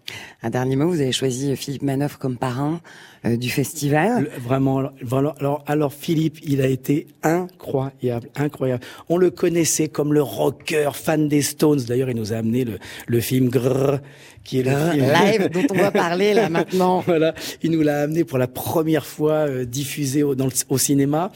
Un 0.43 0.51
dernier 0.51 0.77
mot, 0.77 0.89
vous 0.89 1.01
avez 1.01 1.13
choisi 1.13 1.55
Philippe 1.57 1.83
Manoff 1.83 2.17
comme 2.17 2.39
parrain 2.39 2.81
euh, 3.27 3.37
du 3.37 3.51
festival. 3.51 4.23
Le- 4.23 4.31
Vraiment, 4.41 4.83
vraiment. 5.03 5.35
Alors, 5.39 5.63
alors 5.67 5.93
Philippe, 5.93 6.39
il 6.43 6.63
a 6.63 6.67
été 6.69 7.09
incroyable, 7.23 8.29
incroyable. 8.37 8.83
On 9.09 9.17
le 9.19 9.31
connaissait 9.31 9.89
comme 9.89 10.15
le 10.15 10.23
rocker 10.23 10.91
fan 10.95 11.29
des 11.29 11.43
Stones. 11.43 11.81
D'ailleurs, 11.87 12.09
il 12.11 12.17
nous 12.17 12.33
a 12.33 12.37
amené 12.37 12.65
le, 12.65 12.79
le 13.07 13.21
film 13.21 13.49
Grrr, 13.51 13.99
qui 14.45 14.61
est 14.61 14.63
le 14.63 14.71
film 14.71 15.05
live 15.25 15.49
dont 15.53 15.67
on 15.71 15.75
va 15.79 15.91
parler 15.91 16.35
là 16.35 16.49
maintenant. 16.49 17.01
Voilà, 17.07 17.35
il 17.63 17.71
nous 17.71 17.83
l'a 17.83 18.03
amené 18.03 18.25
pour 18.25 18.39
la 18.39 18.47
première 18.47 19.05
fois 19.07 19.33
euh, 19.49 19.65
diffusé 19.65 20.23
au, 20.23 20.35
dans 20.35 20.47
le- 20.47 20.53
au 20.69 20.79
cinéma. 20.79 21.31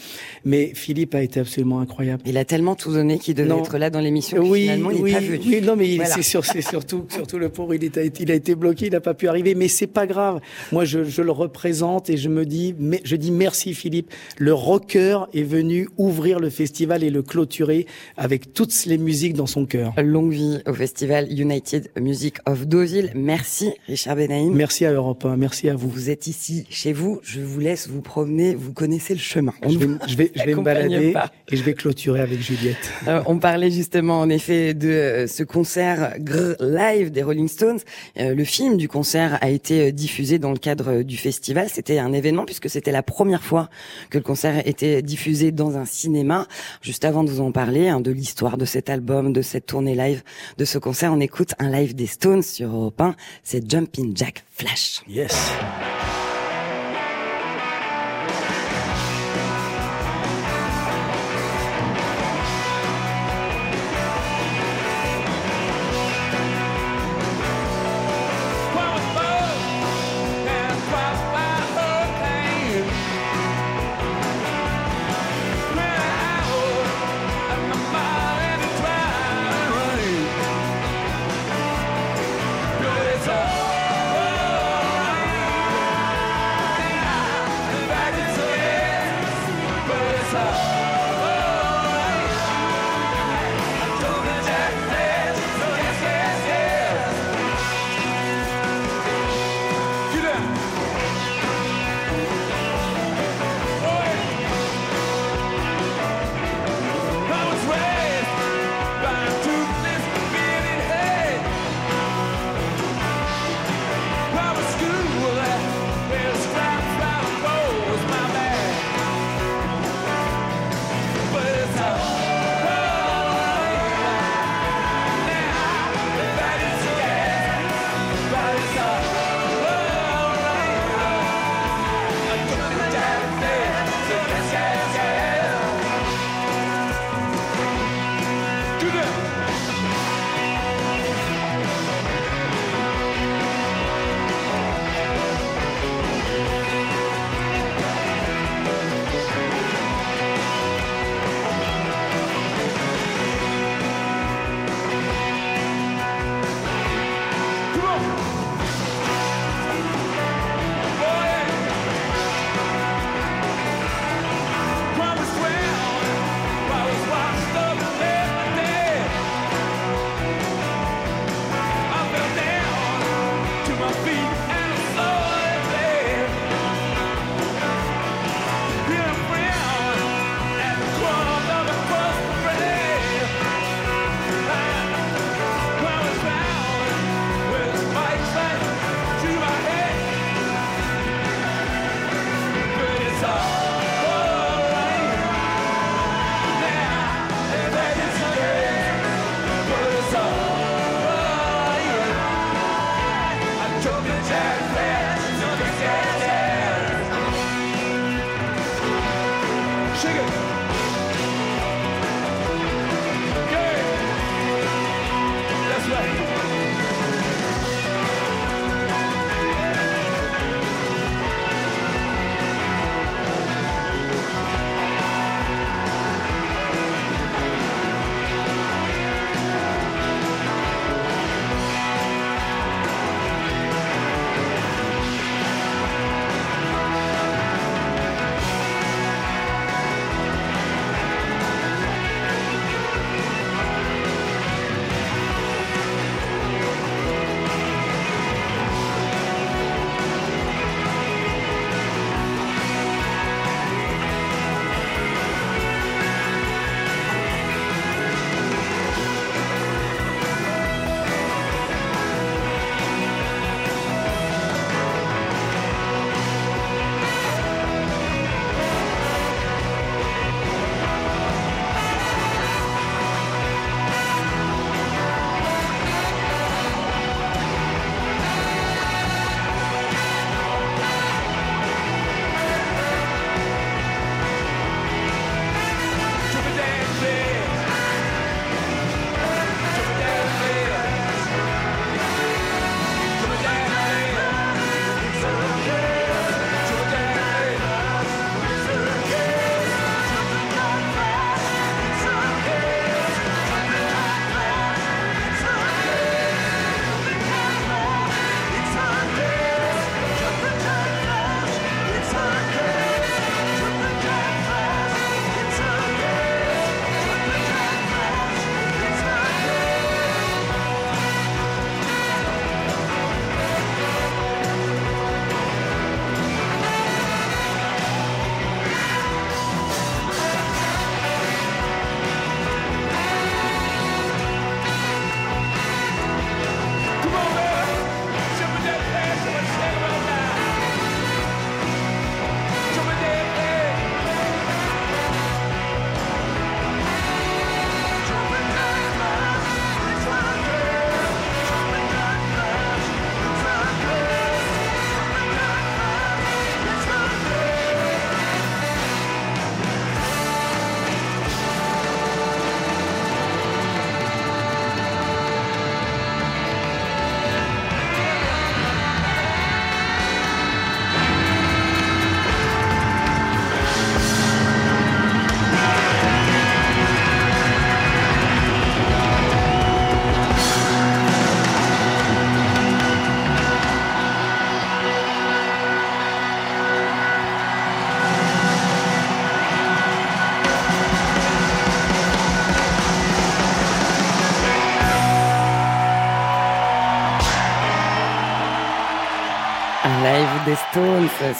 Mais 0.45 0.73
Philippe 0.75 1.15
a 1.15 1.23
été 1.23 1.41
absolument 1.41 1.81
incroyable. 1.81 2.23
Il 2.27 2.37
a 2.39 2.45
tellement 2.45 2.75
tout 2.75 2.93
donné 2.93 3.19
qu'il 3.19 3.35
devait 3.35 3.49
Non. 3.49 3.61
être 3.61 3.77
là 3.79 3.91
dans 3.91 4.01
l'émission. 4.01 4.39
Oui, 4.43 4.63
finalement, 4.63 4.91
il 4.91 5.03
oui, 5.03 5.13
n'est 5.13 5.19
pas 5.21 5.25
venu. 5.25 5.41
oui, 5.47 5.61
non, 5.63 5.77
mais 5.77 5.89
il- 5.89 5.97
Voilà. 5.97 6.15
c'est 6.15 6.23
c'est 6.43 6.61
surtout, 6.63 7.07
surtout 7.11 7.39
le 7.39 7.49
pauvre, 7.49 7.75
il, 7.75 7.85
est, 7.85 8.21
il 8.21 8.31
a 8.31 8.35
été 8.35 8.55
bloqué, 8.55 8.87
il 8.87 8.93
n'a 8.93 9.01
pas 9.01 9.15
pu 9.15 9.29
arriver, 9.29 9.55
mais 9.55 9.69
c'est 9.69 9.87
pas 9.87 10.07
grave. 10.07 10.41
Moi, 10.73 10.85
je, 10.85 11.05
je 11.05 11.23
le 11.23 11.31
représente 11.33 12.11
et 12.11 12.17
je 12.17 12.29
me 12.29 12.45
dis, 12.47 12.75
mais, 12.79 13.01
je 13.05 13.17
dis 13.17 13.31
merci 13.31 13.75
Philippe. 13.75 14.11
Le 14.39 14.53
rocker 14.55 15.19
est 15.35 15.43
venu 15.43 15.89
ouvrir 15.99 16.41
le 16.41 16.51
festival 16.51 17.03
et 17.05 17.11
le 17.11 17.23
clôturer 17.23 17.87
avec 18.17 18.53
toutes 18.53 18.75
les 18.87 18.99
musiques 18.99 19.35
dans 19.35 19.47
son 19.47 19.67
cœur. 19.67 19.93
Longue 20.03 20.33
vie 20.33 20.59
au 20.67 20.75
festival 20.75 21.27
United 21.31 21.91
Music 22.01 22.37
of 22.47 22.67
Deauville. 22.67 23.04
Merci 23.15 23.73
Richard 23.87 24.17
Benaïm. 24.17 24.55
Merci 24.55 24.85
à 24.85 24.93
Europe 24.93 25.25
1, 25.25 25.37
merci 25.37 25.69
à 25.69 25.75
vous. 25.75 25.89
Vous 25.89 26.11
êtes 26.11 26.27
ici 26.27 26.67
chez 26.71 26.93
vous. 26.93 27.21
Je 27.23 27.41
vous 27.41 27.61
laisse 27.61 27.89
vous 27.89 28.01
promener. 28.01 28.55
Vous 28.55 28.73
connaissez 28.73 29.15
le 29.15 29.21
chemin. 29.21 29.53
On 29.63 29.71
Je 29.71 29.79
vais, 29.79 29.87
ne 29.87 29.99
je 30.07 30.17
vais, 30.17 30.33
je 30.35 30.43
vais 30.45 30.55
me 30.55 30.63
balader 30.63 31.13
pas. 31.13 31.31
et 31.51 31.57
je 31.57 31.63
vais 31.63 31.75
clôturer 31.75 32.21
avec 32.21 32.41
Juliette. 32.41 32.91
Euh, 33.09 33.23
on 33.27 33.39
parlait 33.39 33.71
justement 33.71 34.21
en 34.21 34.29
effet 34.29 34.75
de 34.75 34.89
euh, 34.89 35.27
ce 35.27 35.43
concert 35.43 36.15
live 36.61 37.11
des 37.11 37.23
Rolling 37.23 37.49
Stones. 37.49 37.81
Euh, 38.19 38.35
le 38.35 38.45
film 38.45 38.77
du 38.77 38.89
concert 38.89 39.39
a 39.41 39.51
été 39.51 39.93
diffusé 39.93 40.39
dans 40.39 40.53
le 40.53 40.59
cadre 40.59 41.03
du 41.03 41.17
festival. 41.17 41.69
C'était 41.69 41.99
un 41.99 42.13
événement 42.13 42.45
puisque 42.45 42.71
c'était 42.71 42.93
la 42.93 43.03
première 43.03 43.43
fois 43.43 43.69
que 44.11 44.19
le 44.19 44.25
concert 44.25 44.67
était 44.67 45.03
diffusé 45.03 45.53
dans 45.53 45.77
un 45.77 45.85
cinéma. 45.85 46.47
Juste 46.83 47.05
avant 47.05 47.25
de 47.25 47.31
vous 47.31 47.41
en 47.41 47.53
parler, 47.53 47.89
hein, 47.89 48.01
de 48.01 48.11
l'histoire 48.11 48.57
de 48.57 48.65
cet 48.65 48.91
album, 48.91 49.33
de 49.33 49.43
cette 49.43 49.67
tournée 49.67 49.95
live, 49.95 50.23
de 50.59 50.65
ce 50.65 50.79
concert, 50.79 51.13
on 51.13 51.21
écoute 51.21 51.55
un 51.59 51.71
live 51.71 51.95
des 51.95 52.07
Stones 52.07 52.43
sur 52.43 52.84
Europe 52.85 53.01
1. 53.01 53.15
C'est 53.43 53.71
Jumpin' 53.71 54.13
Jack 54.15 54.45
Flash. 54.53 55.03
Yes. 55.09 55.35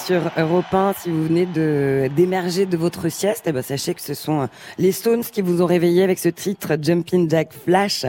Sur 0.07 0.31
Europe 0.37 0.73
1. 0.73 0.95
Si 0.99 1.11
vous 1.11 1.25
venez 1.25 1.47
de 1.47 2.09
d'émerger 2.15 2.67
de 2.67 2.77
votre 2.77 3.09
sieste, 3.09 3.45
eh 3.47 3.53
ben 3.53 3.63
sachez 3.63 3.95
que 3.95 4.01
ce 4.01 4.13
sont 4.13 4.49
les 4.79 4.93
Stones 4.93 5.23
qui 5.23 5.43
vous 5.43 5.63
ont 5.63 5.67
réveillé 5.67 6.03
avec 6.03 6.19
ce 6.19 6.29
titre 6.29 6.77
Jumping 6.81 7.31
Jack 7.31 7.53
Flash, 7.53 8.05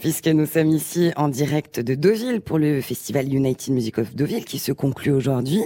puisque 0.00 0.28
nous 0.28 0.46
sommes 0.46 0.70
ici 0.70 1.12
en 1.16 1.28
direct 1.28 1.80
de 1.80 1.94
Deauville 1.94 2.40
pour 2.40 2.58
le 2.58 2.80
festival 2.80 3.32
United 3.32 3.72
Music 3.72 3.98
of 3.98 4.14
Deauville 4.14 4.44
qui 4.44 4.58
se 4.58 4.72
conclut 4.72 5.12
aujourd'hui. 5.12 5.62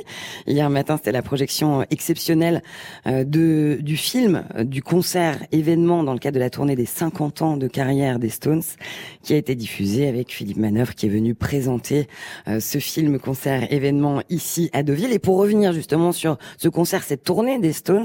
Hier 0.47 0.69
matin, 0.71 0.97
c'était 0.97 1.13
la 1.13 1.23
projection 1.23 1.85
exceptionnelle 1.91 2.63
euh, 3.07 3.25
du 3.25 3.97
film, 3.97 4.45
euh, 4.57 4.65
du 4.65 4.83
concert 4.83 5.39
événement 5.51 6.05
dans 6.05 6.13
le 6.13 6.19
cadre 6.19 6.35
de 6.35 6.41
la 6.41 6.51
tournée 6.51 6.77
des 6.77 6.87
50 6.87 7.43
ans 7.43 7.57
de 7.57 7.69
carrière 7.69 8.19
des 8.19 8.31
Stones, 8.31 8.63
qui 9.23 9.35
a 9.35 9.37
été 9.37 9.55
diffusé 9.55 10.09
avec 10.09 10.33
Philippe 10.33 10.59
Manœuvre 10.59 10.95
qui 10.95 11.07
est 11.07 11.11
venu 11.11 11.35
présenter 11.35 12.07
euh, 12.49 12.61
ce 12.61 12.79
film 12.79 13.19
concert 13.19 13.73
événement 13.73 14.23
ici 14.29 14.71
à 14.73 14.83
Deauville. 14.83 15.13
Et 15.13 15.19
pour 15.19 15.32
revenir 15.37 15.73
justement 15.73 16.13
sur 16.13 16.39
ce 16.59 16.69
concert, 16.69 17.03
cette 17.03 17.25
tournée 17.25 17.59
des 17.59 17.73
Stones, 17.73 18.05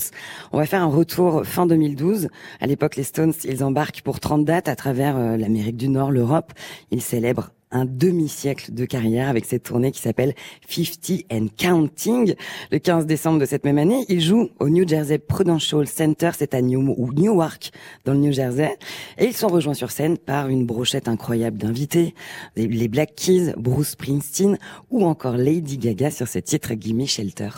on 0.52 0.58
va 0.58 0.66
faire 0.66 0.82
un 0.82 0.88
retour 0.88 1.46
fin 1.46 1.66
2012. 1.66 2.30
À 2.60 2.68
l'époque, 2.68 2.96
les 2.96 3.04
Stones, 3.04 3.34
ils 3.44 3.63
embarquent 3.63 4.02
pour 4.02 4.20
30 4.20 4.46
dates 4.46 4.68
à 4.68 4.76
travers 4.76 5.18
euh, 5.18 5.38
l'Amérique 5.38 5.78
du 5.78 5.90
Nord, 5.90 6.12
l'Europe. 6.12 6.54
Ils 6.92 7.02
célèbrent 7.02 7.52
un 7.72 7.86
demi-siècle 7.86 8.74
de 8.74 8.86
carrière 8.86 9.30
avec 9.30 9.46
cette 9.46 9.64
tournée 9.64 9.92
qui 9.92 10.02
s'appelle 10.02 10.34
50 10.68 11.26
and 11.32 11.48
Counting. 11.58 12.36
Le 12.72 12.80
15 12.80 13.06
décembre 13.06 13.40
de 13.40 13.46
cette 13.46 13.66
même 13.66 13.78
année, 13.78 14.06
ils 14.10 14.22
jouent 14.22 14.50
au 14.60 14.70
New 14.70 14.88
Jersey 14.88 15.18
Prudential 15.18 15.88
Center, 15.88 16.32
c'est 16.38 16.54
à 16.54 16.62
New 16.62 16.96
ou 16.98 17.14
Newark, 17.14 17.72
dans 18.06 18.14
le 18.14 18.20
New 18.20 18.32
Jersey, 18.32 18.78
et 19.18 19.26
ils 19.26 19.36
sont 19.36 19.48
rejoints 19.48 19.74
sur 19.74 19.92
scène 19.92 20.18
par 20.18 20.48
une 20.48 20.66
brochette 20.66 21.08
incroyable 21.08 21.58
d'invités, 21.58 22.14
les 22.56 22.88
Black 22.88 23.16
Keys, 23.16 23.54
Bruce 23.58 23.90
Springsteen 23.90 24.58
ou 24.90 25.06
encore 25.06 25.38
Lady 25.38 25.78
Gaga 25.78 26.12
sur 26.12 26.28
ce 26.28 26.40
titre 26.40 26.74
Gimme 26.74 27.06
Shelter. 27.06 27.50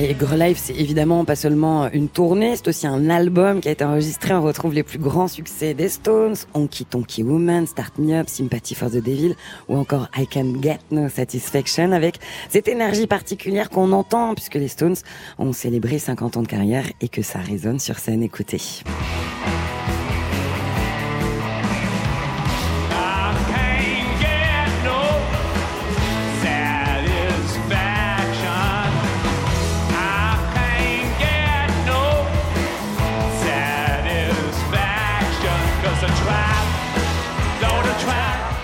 Et 0.00 0.14
Life, 0.14 0.58
c'est 0.62 0.76
évidemment 0.76 1.24
pas 1.24 1.34
seulement 1.34 1.90
une 1.90 2.08
tournée, 2.08 2.54
c'est 2.54 2.68
aussi 2.68 2.86
un 2.86 3.10
album 3.10 3.60
qui 3.60 3.66
a 3.66 3.72
été 3.72 3.82
enregistré. 3.82 4.32
On 4.32 4.42
retrouve 4.42 4.72
les 4.72 4.84
plus 4.84 5.00
grands 5.00 5.26
succès 5.26 5.74
des 5.74 5.88
Stones, 5.88 6.36
Honky 6.54 6.84
Tonky 6.84 7.24
Woman, 7.24 7.66
Start 7.66 7.98
Me 7.98 8.14
Up, 8.14 8.28
Sympathy 8.28 8.76
for 8.76 8.90
the 8.90 9.02
Devil, 9.02 9.34
ou 9.68 9.76
encore 9.76 10.06
I 10.16 10.28
Can 10.28 10.62
Get 10.62 10.78
No 10.92 11.08
Satisfaction, 11.08 11.90
avec 11.90 12.20
cette 12.48 12.68
énergie 12.68 13.08
particulière 13.08 13.70
qu'on 13.70 13.90
entend 13.90 14.36
puisque 14.36 14.54
les 14.54 14.68
Stones 14.68 14.94
ont 15.36 15.52
célébré 15.52 15.98
50 15.98 16.36
ans 16.36 16.42
de 16.42 16.46
carrière 16.48 16.84
et 17.00 17.08
que 17.08 17.22
ça 17.22 17.40
résonne 17.40 17.80
sur 17.80 17.98
scène. 17.98 18.22
Écoutez. 18.22 18.60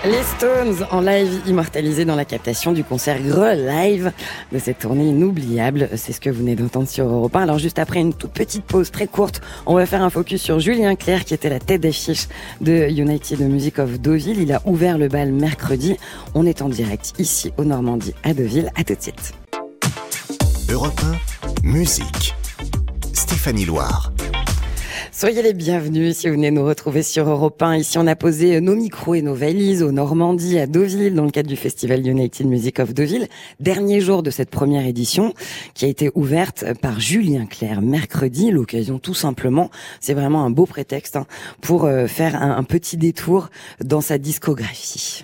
Les 0.05 0.21
Stones 0.21 0.85
en 0.91 1.01
live 1.01 1.41
immortalisés 1.47 2.05
dans 2.05 2.15
la 2.15 2.25
captation 2.25 2.73
du 2.73 2.83
concert 2.83 3.19
Gre 3.23 3.55
Live 3.55 4.11
de 4.51 4.59
cette 4.59 4.77
tournée 4.77 5.05
inoubliable. 5.05 5.89
C'est 5.95 6.13
ce 6.13 6.21
que 6.21 6.29
vous 6.29 6.39
venez 6.39 6.55
d'entendre 6.55 6.87
sur 6.87 7.05
Europe 7.05 7.35
1. 7.35 7.41
Alors 7.41 7.57
juste 7.57 7.79
après 7.79 8.01
une 8.01 8.13
toute 8.13 8.31
petite 8.31 8.65
pause 8.65 8.91
très 8.91 9.07
courte, 9.07 9.41
on 9.65 9.73
va 9.73 9.87
faire 9.87 10.03
un 10.03 10.11
focus 10.11 10.43
sur 10.43 10.59
Julien 10.59 10.95
Clerc 10.95 11.25
qui 11.25 11.33
était 11.33 11.49
la 11.49 11.59
tête 11.59 11.81
d'affiche 11.81 12.27
de 12.61 12.87
United 12.87 13.39
Music 13.49 13.79
of 13.79 13.99
Deauville. 13.99 14.39
Il 14.39 14.53
a 14.53 14.61
ouvert 14.65 14.99
le 14.99 15.07
bal 15.07 15.31
mercredi. 15.31 15.97
On 16.35 16.45
est 16.45 16.61
en 16.61 16.69
direct 16.69 17.13
ici 17.17 17.51
au 17.57 17.63
Normandie 17.63 18.13
à 18.21 18.35
Deauville. 18.35 18.69
À 18.75 18.83
tout 18.83 18.93
de 18.93 19.01
suite. 19.01 19.33
Europe 20.69 21.01
1, 21.63 21.67
musique. 21.67 22.35
Stéphanie 23.11 23.65
Loire. 23.65 24.11
Soyez 25.17 25.41
les 25.41 25.53
bienvenus 25.53 26.17
si 26.17 26.27
vous 26.27 26.33
venez 26.33 26.51
nous 26.51 26.65
retrouver 26.65 27.01
sur 27.01 27.29
Europe 27.29 27.63
1. 27.63 27.77
Ici, 27.77 27.97
on 27.97 28.05
a 28.05 28.17
posé 28.17 28.59
nos 28.59 28.75
micros 28.75 29.15
et 29.15 29.21
nos 29.21 29.33
valises 29.33 29.81
au 29.81 29.93
Normandie, 29.93 30.59
à 30.59 30.67
Deauville, 30.67 31.15
dans 31.15 31.23
le 31.23 31.31
cadre 31.31 31.47
du 31.47 31.55
festival 31.55 32.05
United 32.05 32.45
Music 32.45 32.79
of 32.79 32.93
Deauville. 32.93 33.29
Dernier 33.61 34.01
jour 34.01 34.23
de 34.23 34.29
cette 34.29 34.49
première 34.49 34.85
édition, 34.85 35.33
qui 35.73 35.85
a 35.85 35.87
été 35.87 36.11
ouverte 36.15 36.65
par 36.81 36.99
Julien 36.99 37.45
Clerc 37.45 37.81
mercredi. 37.81 38.51
L'occasion, 38.51 38.99
tout 38.99 39.13
simplement, 39.13 39.71
c'est 40.01 40.13
vraiment 40.13 40.43
un 40.43 40.49
beau 40.49 40.65
prétexte 40.65 41.15
hein, 41.15 41.27
pour 41.61 41.85
euh, 41.85 42.07
faire 42.07 42.35
un, 42.35 42.63
petit 42.63 42.97
détour 42.97 43.49
dans 43.79 44.01
sa 44.01 44.17
discographie. 44.17 45.23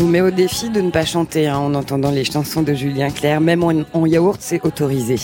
Vous 0.00 0.08
mets 0.08 0.22
au 0.22 0.30
défi 0.30 0.70
de 0.70 0.80
ne 0.80 0.90
pas 0.90 1.04
chanter 1.04 1.46
hein, 1.46 1.58
en 1.58 1.74
entendant 1.74 2.10
les 2.10 2.24
chansons 2.24 2.62
de 2.62 2.72
Julien 2.72 3.10
Clerc, 3.10 3.42
même 3.42 3.62
en, 3.62 4.06
yaourt, 4.06 4.38
c'est 4.40 4.64
autorisé. 4.64 5.16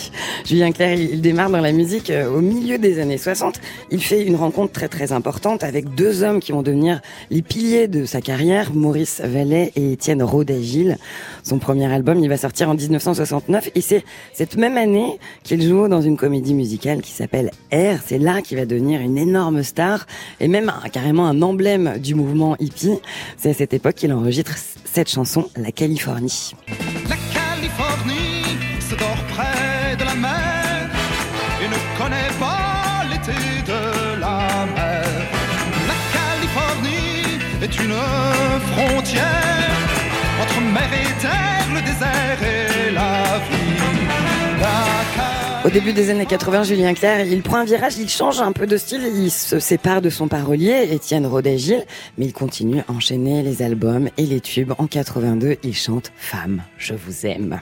Julien 0.45 0.71
Clerc, 0.71 0.99
il, 0.99 1.23
démarre 1.23 1.49
dans 1.49 1.63
la 1.63 1.73
musique 1.73 2.11
euh, 2.11 2.29
au 2.29 2.43
milieu 2.43 2.77
des 2.77 3.01
années 3.01 3.17
60. 3.17 3.59
Il 3.91 4.03
fait 4.03 4.23
une 4.23 4.37
rencontre 4.37 4.73
très 4.73 4.89
très 4.89 5.13
importante 5.13 5.65
avec 5.65 5.95
deux 5.95 6.23
hommes 6.23 6.41
qui 6.41 6.53
vont 6.53 6.61
devenir 6.61 7.01
les 7.31 7.41
piliers 7.41 7.89
de 7.89 8.05
sa 8.05 8.21
carrière, 8.21 8.75
Maurice 8.75 9.23
Vallet 9.25 9.73
et 9.77 9.93
Étienne 9.93 10.23
Rodagil. 10.23 10.99
Son 11.43 11.59
premier 11.59 11.91
album, 11.91 12.19
il 12.19 12.29
va 12.29 12.37
sortir 12.37 12.69
en 12.69 12.75
1969 12.75 13.71
et 13.75 13.81
c'est 13.81 14.05
cette 14.35 14.57
même 14.57 14.77
année 14.77 15.19
qu'il 15.43 15.63
joue 15.63 15.89
dans 15.89 16.03
une 16.03 16.19
comédie 16.19 16.55
musicale 16.55 17.01
qui 17.01 17.13
s'appelle 17.13 17.51
Air. 17.71 18.01
C'est 18.05 18.19
là 18.19 18.43
qu'il 18.43 18.59
va 18.59 18.67
devenir 18.67 19.01
une 19.01 19.17
énorme 19.17 19.63
star 19.63 20.07
et 20.39 20.49
même 20.49 20.71
carrément 20.93 21.27
un 21.27 21.41
emblème 21.41 21.99
du 21.99 22.15
mouvement 22.15 22.57
hippie. 22.59 22.99
C'est 23.39 23.51
à 23.51 23.55
cette 23.55 23.73
époque 23.73 23.95
qu'il 23.95 24.13
enregistre 24.13 24.66
cette 24.85 25.11
chanson, 25.11 25.49
La 25.57 25.73
Californie. 25.73 26.55
La 27.09 27.17
Californie 27.33 28.59
se 28.81 28.95
dort 28.95 29.25
près 29.35 29.97
de 29.97 30.05
la 30.05 30.15
mer 30.15 30.91
et 31.63 31.69
ne 31.69 31.99
connaît 31.99 32.33
pas 32.39 33.05
l'été 33.11 33.39
de 33.67 34.21
la 34.21 34.67
mer. 34.75 35.05
La 35.91 35.99
Californie 36.17 37.41
est 37.63 37.75
une 37.85 37.99
frontière 38.73 39.77
entre 40.43 40.61
mer 40.61 40.91
et 40.93 41.21
terre, 41.21 41.67
le 41.75 41.81
désert 41.81 42.43
et 42.43 42.76
Au 45.67 45.69
début 45.69 45.93
des 45.93 46.11
années 46.11 46.27
80, 46.27 46.63
Julien 46.63 46.95
Clerc, 46.95 47.27
il 47.27 47.43
prend 47.43 47.57
un 47.57 47.65
virage, 47.65 47.99
il 47.99 48.09
change 48.09 48.41
un 48.41 48.53
peu 48.53 48.69
de 48.69 48.77
style, 48.77 49.03
il 49.13 49.33
se 49.33 49.59
sépare 49.59 50.01
de 50.01 50.11
son 50.11 50.29
parolier, 50.29 50.87
Étienne 50.93 51.27
Rodagil, 51.27 51.85
mais 52.17 52.27
il 52.27 52.33
continue 52.33 52.83
à 52.87 52.93
enchaîner 52.93 53.43
les 53.43 53.63
albums 53.63 54.09
et 54.17 54.27
les 54.27 54.41
tubes. 54.41 54.75
En 54.79 54.87
82, 54.87 55.57
il 55.65 55.75
chante 55.75 56.13
Femme, 56.17 56.63
je 56.79 56.95
vous 56.95 57.27
aime. 57.27 57.61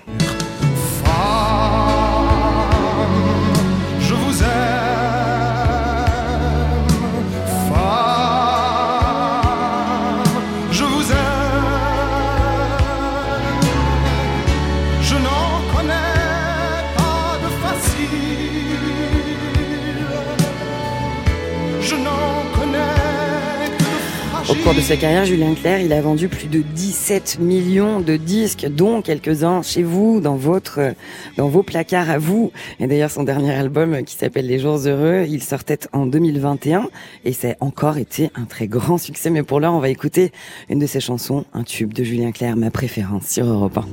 Cours 24.64 24.74
de 24.74 24.80
sa 24.80 24.96
carrière, 24.96 25.26
Julien 25.26 25.52
Clerc, 25.52 25.80
il 25.80 25.92
a 25.92 26.00
vendu 26.00 26.26
plus 26.28 26.46
de 26.46 26.60
17 26.60 27.38
millions 27.38 28.00
de 28.00 28.16
disques, 28.16 28.66
dont 28.66 29.02
quelques-uns 29.02 29.60
chez 29.60 29.82
vous, 29.82 30.22
dans 30.22 30.36
votre, 30.36 30.94
dans 31.36 31.48
vos 31.48 31.62
placards 31.62 32.08
à 32.08 32.16
vous. 32.16 32.50
Et 32.80 32.86
d'ailleurs, 32.86 33.10
son 33.10 33.24
dernier 33.24 33.52
album, 33.52 34.02
qui 34.04 34.14
s'appelle 34.16 34.46
Les 34.46 34.58
Jours 34.58 34.78
Heureux, 34.86 35.26
il 35.28 35.42
sortait 35.42 35.80
en 35.92 36.06
2021 36.06 36.88
et 37.26 37.34
ça 37.34 37.48
a 37.48 37.54
encore 37.60 37.98
été 37.98 38.30
un 38.36 38.44
très 38.44 38.66
grand 38.66 38.96
succès. 38.96 39.28
Mais 39.28 39.42
pour 39.42 39.60
l'heure, 39.60 39.74
on 39.74 39.80
va 39.80 39.90
écouter 39.90 40.32
une 40.70 40.78
de 40.78 40.86
ses 40.86 41.00
chansons, 41.00 41.44
un 41.52 41.62
tube 41.62 41.92
de 41.92 42.02
Julien 42.02 42.32
Clerc, 42.32 42.56
ma 42.56 42.70
préférence 42.70 43.26
sur 43.26 43.44
Europe 43.44 43.76
1. 43.76 43.84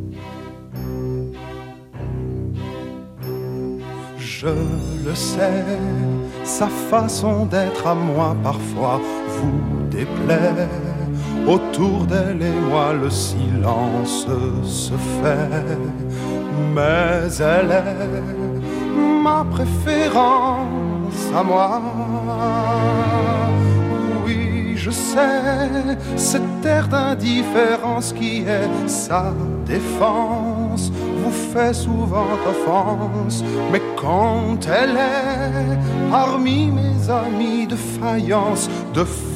Je 4.18 4.48
le 4.48 5.16
sais, 5.16 5.66
sa 6.46 6.68
façon 6.68 7.46
d'être 7.46 7.88
à 7.88 7.94
moi 7.94 8.38
parfois 8.42 9.02
vous 9.28 9.81
Autour 11.48 12.06
d'elle 12.06 12.42
et 12.42 12.60
moi 12.70 12.94
le 12.94 13.10
silence 13.10 14.28
se 14.64 14.94
fait, 14.94 15.78
mais 16.74 17.28
elle 17.40 17.72
est 17.72 19.24
ma 19.24 19.44
préférence 19.44 21.24
à 21.36 21.44
moi. 21.44 21.82
Oui, 24.26 24.74
je 24.76 24.92
sais, 24.92 25.98
cette 26.16 26.62
terre 26.62 26.88
d'indifférence 26.88 28.14
qui 28.14 28.42
est 28.42 28.88
sa 28.88 29.34
défense 29.66 30.92
vous 31.24 31.32
fait 31.54 31.74
souvent 31.74 32.28
offense, 32.48 33.44
mais 33.72 33.82
quand 33.96 34.60
elle 34.68 34.98
est 34.98 35.78
parmi 36.12 36.72
mes 36.72 37.10
amis 37.10 37.66
de 37.68 37.76
faïence, 37.76 38.70
de 38.94 39.04
faïence, 39.04 39.31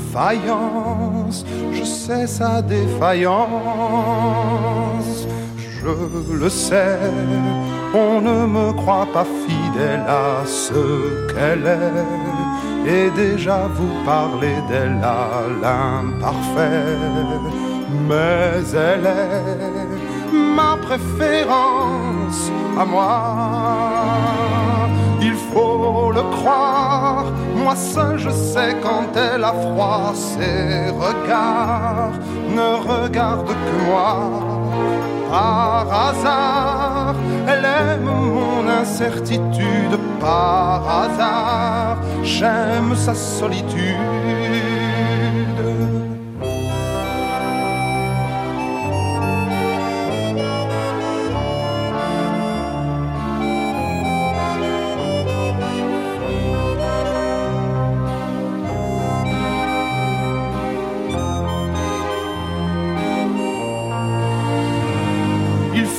je 1.74 1.84
sais 1.84 2.28
sa 2.28 2.62
défaillance, 2.62 3.50
je 5.58 6.34
le 6.34 6.50
sais, 6.50 7.00
on 7.94 8.22
ne 8.22 8.46
me 8.46 8.72
croit 8.74 9.08
pas 9.14 9.26
fidèle 9.46 10.06
à 10.08 10.46
ce 10.46 11.34
qu'elle 11.34 11.68
est, 11.68 12.90
et 12.90 13.10
déjà 13.12 13.68
vous 13.76 14.06
parlez 14.06 14.56
d'elle 14.70 15.02
à 15.04 15.44
l'imparfait, 15.62 16.98
mais 18.08 18.64
elle 18.74 19.06
est 19.06 20.46
ma 20.56 20.78
préférence 20.78 22.52
à 22.80 22.86
moi. 22.86 24.45
Croire, 26.16 27.26
moi 27.56 27.76
seul 27.76 28.18
je 28.18 28.30
sais 28.30 28.78
quand 28.82 29.18
elle 29.18 29.44
a 29.44 29.52
froid, 29.52 30.14
ses 30.14 30.90
regards 30.92 32.14
ne 32.50 33.04
regardent 33.04 33.48
que 33.48 33.86
moi. 33.86 34.18
Par 35.30 35.88
hasard, 36.08 37.16
elle 37.48 37.66
aime 37.66 38.06
mon 38.06 38.70
incertitude, 38.70 39.98
par 40.22 41.04
hasard, 41.04 41.98
j'aime 42.24 42.96
sa 42.96 43.14
solitude. 43.14 44.45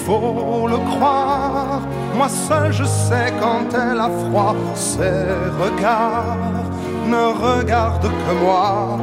Faut 0.07 0.69
le 0.69 0.79
croire, 0.91 1.81
moi 2.17 2.29
seul 2.29 2.73
je 2.73 2.85
sais 2.85 3.33
quand 3.41 3.69
elle 3.75 3.99
a 3.99 4.11
froid, 4.23 4.55
ses 4.75 5.27
regards 5.63 6.65
ne 7.13 7.25
regardent 7.49 8.13
que 8.23 8.33
moi. 8.45 8.99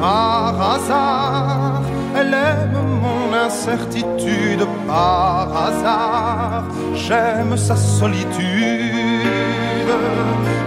Par 0.00 0.54
hasard, 0.72 1.82
elle 2.16 2.34
aime 2.34 2.80
mon 3.04 3.32
incertitude, 3.46 4.64
par 4.88 5.48
hasard, 5.66 6.64
j'aime 6.94 7.56
sa 7.56 7.76
solitude. 7.76 9.22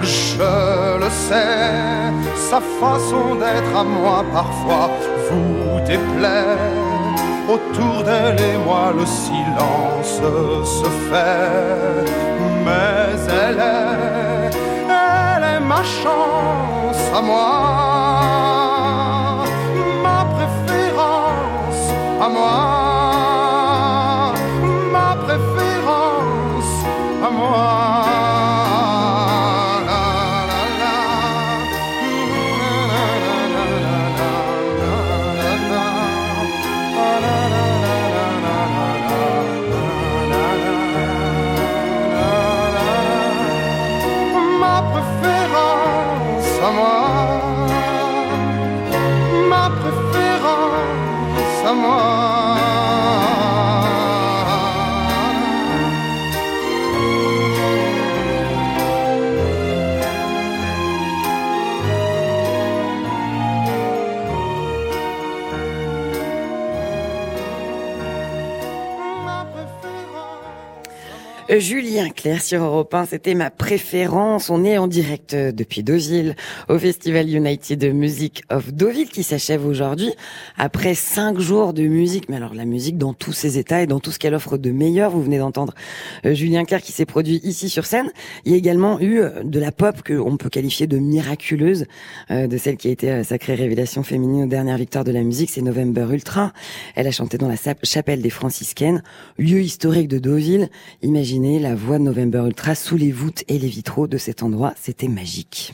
Je 0.02 0.98
le 1.04 1.10
sais, 1.28 2.12
sa 2.50 2.60
façon 2.80 3.36
d'être 3.42 3.76
à 3.78 3.84
moi 3.84 4.24
parfois 4.34 4.90
vous 5.30 5.80
déplaît. 5.86 6.81
Autour 7.54 8.04
d'elle 8.04 8.40
et 8.40 8.58
moi 8.66 8.94
le 8.98 9.06
silence 9.06 10.22
se 10.64 10.90
fait, 11.10 12.10
mais 12.64 13.20
elle 13.28 13.60
est, 13.60 14.56
elle 14.88 15.44
est 15.56 15.60
ma 15.60 15.84
chance 15.84 17.04
à 17.14 17.22
moi, 17.22 17.48
ma 20.02 20.24
préférence 20.36 21.84
à 22.22 22.30
moi, 22.30 22.58
ma 24.94 25.12
préférence 25.26 26.86
à 27.22 27.30
moi. 27.30 28.11
Ma 69.54 69.64
préférence. 69.64 70.01
Julien 71.60 72.10
Clerc 72.10 72.44
sur 72.44 72.64
Europe 72.64 72.94
1, 72.94 73.08
c'était 73.08 73.34
ma 73.34 73.50
préférence. 73.50 74.50
On 74.50 74.64
est 74.64 74.78
en 74.78 74.88
direct 74.88 75.34
euh, 75.34 75.52
depuis 75.52 75.84
Deauville 75.84 76.38
au 76.70 76.80
Festival 76.80 77.30
United 77.30 77.84
Music 77.94 78.44
of 78.50 78.72
Deauville 78.72 79.10
qui 79.10 79.24
s'achève 79.24 79.66
aujourd'hui 79.66 80.14
après 80.58 80.96
cinq 80.96 81.40
jours 81.40 81.74
de 81.74 81.84
musique. 81.84 82.30
Mais 82.30 82.38
alors 82.38 82.54
la 82.54 82.64
musique 82.64 82.98
dans 82.98 83.14
tous 83.14 83.34
ses 83.34 83.58
états 83.58 83.82
et 83.82 83.86
dans 83.86 84.00
tout 84.00 84.12
ce 84.12 84.20
qu'elle 84.20 84.34
offre 84.34 84.58
de 84.58 84.72
meilleur. 84.72 85.12
Vous 85.12 85.22
venez 85.22 85.40
d'entendre 85.40 85.74
euh, 86.26 86.34
Julien 86.34 86.64
Clerc 86.64 86.84
qui 86.84 86.94
s'est 86.94 87.06
produit 87.06 87.42
ici 87.44 87.68
sur 87.68 87.86
scène. 87.86 88.10
Il 88.46 88.54
y 88.54 88.56
a 88.56 88.58
également 88.58 89.02
eu 89.02 89.20
euh, 89.20 89.44
de 89.44 89.60
la 89.60 89.74
pop 89.74 90.04
que 90.04 90.14
on 90.14 90.38
peut 90.38 90.50
qualifier 90.50 90.88
de 90.88 91.00
miraculeuse, 91.00 91.86
de 92.30 92.58
celle 92.58 92.78
qui 92.78 92.88
a 92.88 92.92
été 92.92 93.24
sacrée 93.26 93.56
révélation 93.56 94.04
féminine 94.04 94.44
aux 94.44 94.48
dernières 94.48 94.78
victoires 94.78 95.04
de 95.04 95.12
la 95.12 95.22
musique, 95.22 95.50
c'est 95.50 95.62
November 95.62 96.08
Ultra. 96.12 96.54
Elle 96.96 97.08
a 97.08 97.12
chanté 97.12 97.38
dans 97.38 97.50
la 97.50 97.56
chapelle 97.84 98.22
des 98.22 98.30
franciscaines, 98.30 99.04
lieu 99.38 99.60
historique 99.62 100.08
de 100.08 100.18
Deauville. 100.18 100.70
Imaginez 101.02 101.41
la 101.42 101.76
voix 101.76 101.98
de 101.98 102.04
November 102.04 102.44
Ultra 102.46 102.76
sous 102.76 102.98
les 102.98 103.12
voûtes 103.12 103.44
et 103.48 103.58
les 103.58 103.68
vitraux 103.68 104.08
de 104.08 104.18
cet 104.18 104.44
endroit, 104.44 104.74
c'était 104.80 105.08
magique. 105.08 105.74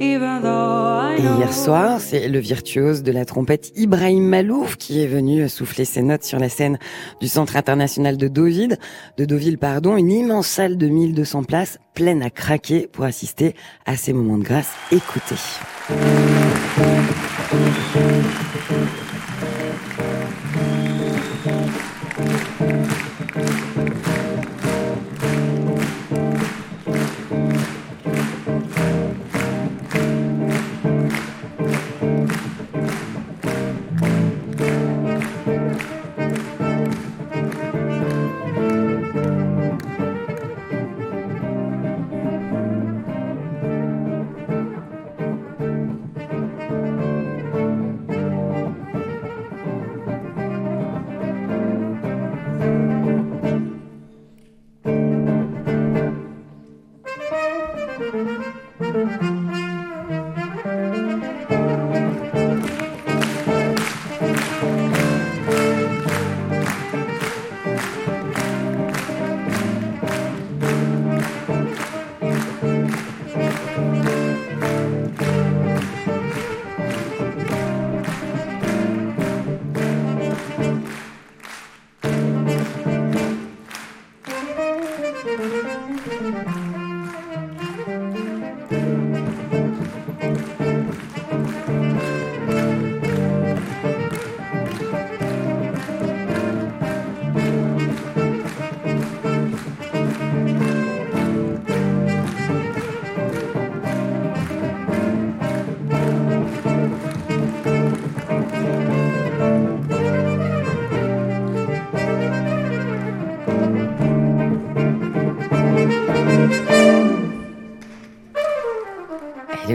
Et 0.00 1.20
hier 1.20 1.52
soir, 1.52 2.00
c'est 2.00 2.28
le 2.28 2.38
virtuose 2.38 3.02
de 3.02 3.12
la 3.12 3.24
trompette 3.24 3.72
Ibrahim 3.76 4.24
Malouf 4.24 4.76
qui 4.76 5.02
est 5.02 5.06
venu 5.06 5.48
souffler 5.48 5.84
ses 5.84 6.02
notes 6.02 6.24
sur 6.24 6.38
la 6.38 6.48
scène 6.48 6.78
du 7.20 7.28
Centre 7.28 7.56
international 7.56 8.16
de 8.16 8.28
Deauville, 8.28 8.78
de 9.16 9.24
Deauville, 9.24 9.58
pardon, 9.58 9.96
une 9.96 10.10
immense 10.10 10.46
salle 10.46 10.76
de 10.76 10.86
1200 10.86 11.44
places 11.44 11.78
pleine 11.94 12.22
à 12.22 12.30
craquer 12.30 12.86
pour 12.86 13.04
assister 13.04 13.54
à 13.86 13.96
ces 13.96 14.12
moments 14.12 14.38
de 14.38 14.44
grâce. 14.44 14.70
Écoutez. 14.92 15.36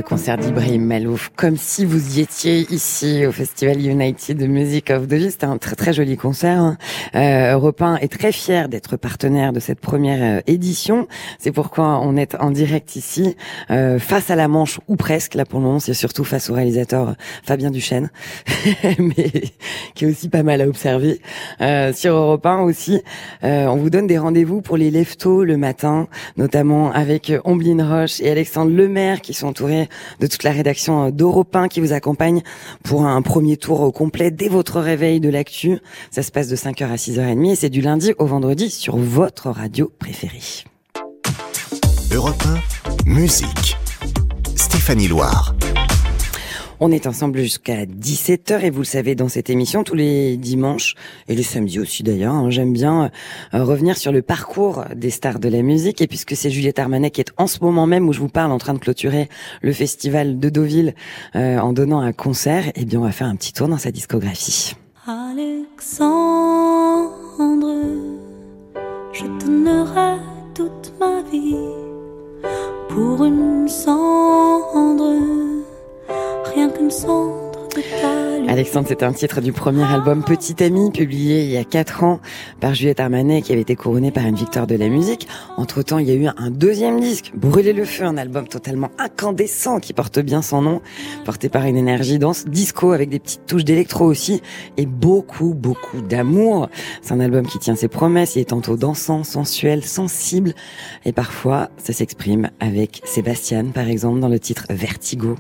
Concert 0.04 0.38
d'Ibrahim 0.38 0.86
Malouf, 0.86 1.32
comme 1.36 1.58
si 1.58 1.86
vous 1.86 2.18
y 2.18 2.22
étiez 2.22 2.68
ici 2.72 3.26
au 3.26 3.32
Festival 3.32 3.80
United 3.80 4.48
Music 4.48 4.90
of 4.90 5.08
the. 5.08 5.30
C'était 5.30 5.46
un 5.46 5.58
très 5.58 5.76
très 5.76 5.94
joli 5.94 6.18
concert. 6.18 6.60
Hein. 6.60 6.78
Euh, 7.16 7.54
Europe 7.54 7.82
1 7.82 7.98
est 7.98 8.12
très 8.12 8.32
fier 8.32 8.70
d'être 8.70 8.98
partenaire 8.98 9.54
de 9.54 9.60
cette 9.60 9.80
première 9.80 10.40
euh, 10.40 10.42
édition. 10.46 11.08
C'est 11.40 11.52
pourquoi 11.52 12.00
on 12.00 12.16
est 12.18 12.36
en 12.36 12.52
direct 12.52 12.96
ici, 12.96 13.36
euh, 13.72 14.00
face 14.00 14.30
à 14.30 14.36
la 14.36 14.48
Manche, 14.48 14.80
ou 14.88 14.96
presque. 14.96 15.36
Là 15.36 15.46
pour 15.46 15.60
le 15.60 15.66
moment, 15.66 15.80
c'est 15.80 15.94
surtout 15.94 16.24
face 16.24 16.50
au 16.50 16.54
réalisateur 16.54 17.16
Fabien 17.44 17.72
Duchesne, 17.72 18.12
mais 19.00 19.32
qui 19.96 20.06
est 20.06 20.08
aussi 20.10 20.30
pas 20.30 20.44
mal 20.44 20.62
à 20.62 20.68
observer. 20.68 21.22
Euh, 21.62 21.94
sur 21.94 22.16
Europe 22.16 22.46
1 22.46 22.60
aussi, 22.62 23.02
euh, 23.44 23.68
on 23.68 23.78
vous 23.78 23.90
donne 23.90 24.08
des 24.08 24.18
rendez-vous 24.18 24.62
pour 24.62 24.78
les 24.78 24.92
leftos 24.92 25.44
le 25.44 25.58
matin, 25.58 26.08
notamment 26.38 26.92
avec 26.92 27.32
Ombline 27.46 27.82
Roche 27.82 28.20
et 28.22 28.30
Alexandre 28.30 28.72
Lemaire 28.72 29.22
qui 29.22 29.34
sont 29.34 29.48
entourés 29.48 29.90
de 30.20 30.28
toute 30.28 30.44
la 30.44 30.52
rédaction 30.52 31.10
d'Europe 31.10 31.56
1 31.56 31.68
qui 31.68 31.80
vous 31.80 31.94
accompagne 31.94 32.42
pour 32.84 33.06
un 33.06 33.22
premier 33.22 33.58
tour 33.58 33.92
complet 33.94 34.32
dès 34.32 34.48
votre 34.48 34.80
réveil 34.80 35.20
de 35.20 35.30
l'actu. 35.30 35.80
Ça 36.12 36.24
se 36.24 36.32
passe 36.32 36.48
de 36.48 36.56
5h 36.56 36.86
à 36.86 36.96
6h30 36.96 37.52
et 37.52 37.56
c'est 37.56 37.70
du 37.70 37.82
lundi 37.82 38.14
au 38.18 38.26
vendredi 38.26 38.70
sur 38.70 38.98
votre 38.98 39.50
radio 39.50 39.92
préférée. 40.00 40.40
Europe 42.14 42.44
1, 43.06 43.10
musique. 43.10 43.78
Stéphanie 44.56 45.08
Loire. 45.08 45.56
On 46.86 46.92
est 46.92 47.08
ensemble 47.08 47.40
jusqu'à 47.40 47.86
17h 47.86 48.60
et 48.62 48.70
vous 48.70 48.80
le 48.80 48.86
savez 48.86 49.16
dans 49.16 49.30
cette 49.30 49.50
émission 49.50 49.86
tous 49.86 49.96
les 49.96 50.36
dimanches 50.36 50.96
et 51.30 51.36
les 51.36 51.42
samedis 51.42 51.80
aussi 51.80 52.04
d'ailleurs. 52.04 52.34
hein, 52.34 52.50
J'aime 52.50 52.74
bien 52.74 53.10
euh, 53.54 53.64
revenir 53.64 53.96
sur 53.96 54.12
le 54.12 54.22
parcours 54.22 54.84
des 54.94 55.10
stars 55.10 55.40
de 55.40 55.48
la 55.48 55.62
musique 55.62 56.02
et 56.02 56.08
puisque 56.08 56.36
c'est 56.36 56.50
Juliette 56.50 56.80
Armanet 56.80 57.10
qui 57.12 57.22
est 57.22 57.32
en 57.38 57.48
ce 57.48 57.60
moment 57.62 57.88
même 57.88 58.10
où 58.10 58.12
je 58.12 58.20
vous 58.20 58.28
parle 58.28 58.52
en 58.52 58.58
train 58.58 58.74
de 58.74 58.80
clôturer 58.80 59.30
le 59.62 59.72
festival 59.72 60.40
de 60.40 60.50
Deauville 60.50 60.94
euh, 61.38 61.58
en 61.58 61.72
donnant 61.72 62.02
un 62.02 62.12
concert, 62.12 62.66
eh 62.76 62.84
bien 62.84 63.00
on 63.00 63.04
va 63.04 63.14
faire 63.14 63.28
un 63.28 63.38
petit 63.38 63.54
tour 63.54 63.70
dans 63.70 63.78
sa 63.78 63.92
discographie. 63.92 64.76
Alexandre, 65.08 66.04
je 69.14 69.24
donnerai 69.46 70.18
toute 70.54 70.92
ma 71.00 71.22
vie 71.32 71.56
pour 72.90 73.24
une 73.24 73.70
cendre, 73.70 75.63
rien 76.54 76.70
qu'une 76.70 76.92
cendre 76.92 77.52
de 77.76 77.82
ta. 77.82 78.24
Alexandre, 78.54 78.88
c'est 78.88 79.02
un 79.04 79.14
titre 79.14 79.42
du 79.42 79.52
premier 79.52 79.84
album 79.84 80.24
Petit 80.24 80.64
Ami, 80.64 80.92
publié 80.92 81.44
il 81.44 81.50
y 81.50 81.58
a 81.58 81.64
quatre 81.64 82.04
ans 82.04 82.20
par 82.60 82.76
Juliette 82.76 83.00
Armanet, 83.00 83.42
qui 83.42 83.52
avait 83.52 83.62
été 83.62 83.76
couronné 83.76 84.12
par 84.12 84.26
une 84.26 84.36
victoire 84.36 84.68
de 84.68 84.76
la 84.76 84.90
musique. 84.90 85.28
Entre-temps, 85.58 85.98
il 85.98 86.08
y 86.08 86.12
a 86.12 86.14
eu 86.14 86.28
un 86.28 86.52
deuxième 86.52 87.00
disque, 87.00 87.32
Brûler 87.36 87.74
le 87.74 87.86
feu, 87.86 88.04
un 88.04 88.18
album 88.18 88.48
totalement 88.48 88.92
incandescent 89.00 89.80
qui 89.80 89.94
porte 89.94 90.20
bien 90.20 90.42
son 90.42 90.62
nom, 90.62 90.82
porté 91.26 91.50
par 91.50 91.66
une 91.66 91.78
énergie 91.78 92.20
dense, 92.20 92.46
disco 92.46 92.92
avec 92.92 93.10
des 93.10 93.20
petites 93.20 93.46
touches 93.48 93.66
d'électro 93.66 94.06
aussi, 94.06 94.42
et 94.78 94.86
beaucoup, 94.86 95.56
beaucoup 95.56 96.02
d'amour. 96.02 96.70
C'est 97.02 97.14
un 97.14 97.22
album 97.22 97.48
qui 97.48 97.60
tient 97.60 97.76
ses 97.76 97.88
promesses, 97.88 98.36
il 98.36 98.42
est 98.42 98.50
tantôt 98.50 98.78
dansant, 98.78 99.24
sensuel, 99.24 99.84
sensible, 99.84 100.54
et 101.06 101.12
parfois, 101.12 101.70
ça 101.78 101.94
s'exprime 101.94 102.52
avec 102.60 103.02
Sébastien, 103.06 103.66
par 103.66 103.88
exemple, 103.88 104.20
dans 104.20 104.30
le 104.30 104.40
titre 104.40 104.66
Vertigo. 104.70 105.38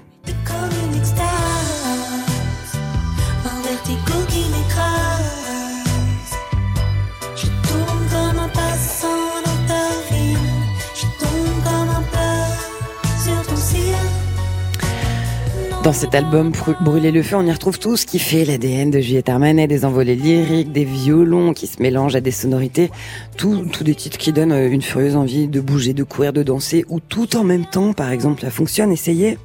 Dans 15.83 15.91
cet 15.91 16.15
album 16.15 16.53
Brûler 16.79 17.11
le 17.11 17.21
feu, 17.21 17.35
on 17.35 17.45
y 17.45 17.51
retrouve 17.51 17.77
tout 17.77 17.97
ce 17.97 18.05
qui 18.05 18.17
fait 18.17 18.45
l'ADN 18.45 18.89
de 18.89 19.01
Juliette 19.01 19.27
Armanet, 19.27 19.67
des 19.67 19.83
envolées 19.83 20.15
lyriques, 20.15 20.71
des 20.71 20.85
violons 20.85 21.53
qui 21.53 21.67
se 21.67 21.81
mélangent 21.81 22.15
à 22.15 22.21
des 22.21 22.31
sonorités, 22.31 22.89
tout, 23.35 23.65
tout 23.65 23.83
des 23.83 23.93
titres 23.93 24.17
qui 24.17 24.31
donnent 24.31 24.53
euh, 24.53 24.69
une 24.69 24.81
furieuse 24.81 25.17
envie 25.17 25.49
de 25.49 25.59
bouger, 25.59 25.93
de 25.93 26.03
courir, 26.03 26.31
de 26.31 26.41
danser, 26.41 26.85
ou 26.87 27.01
tout 27.01 27.35
en 27.35 27.43
même 27.43 27.65
temps, 27.65 27.91
par 27.91 28.11
exemple, 28.11 28.43
ça 28.43 28.49
fonctionne, 28.49 28.93
essayez. 28.93 29.37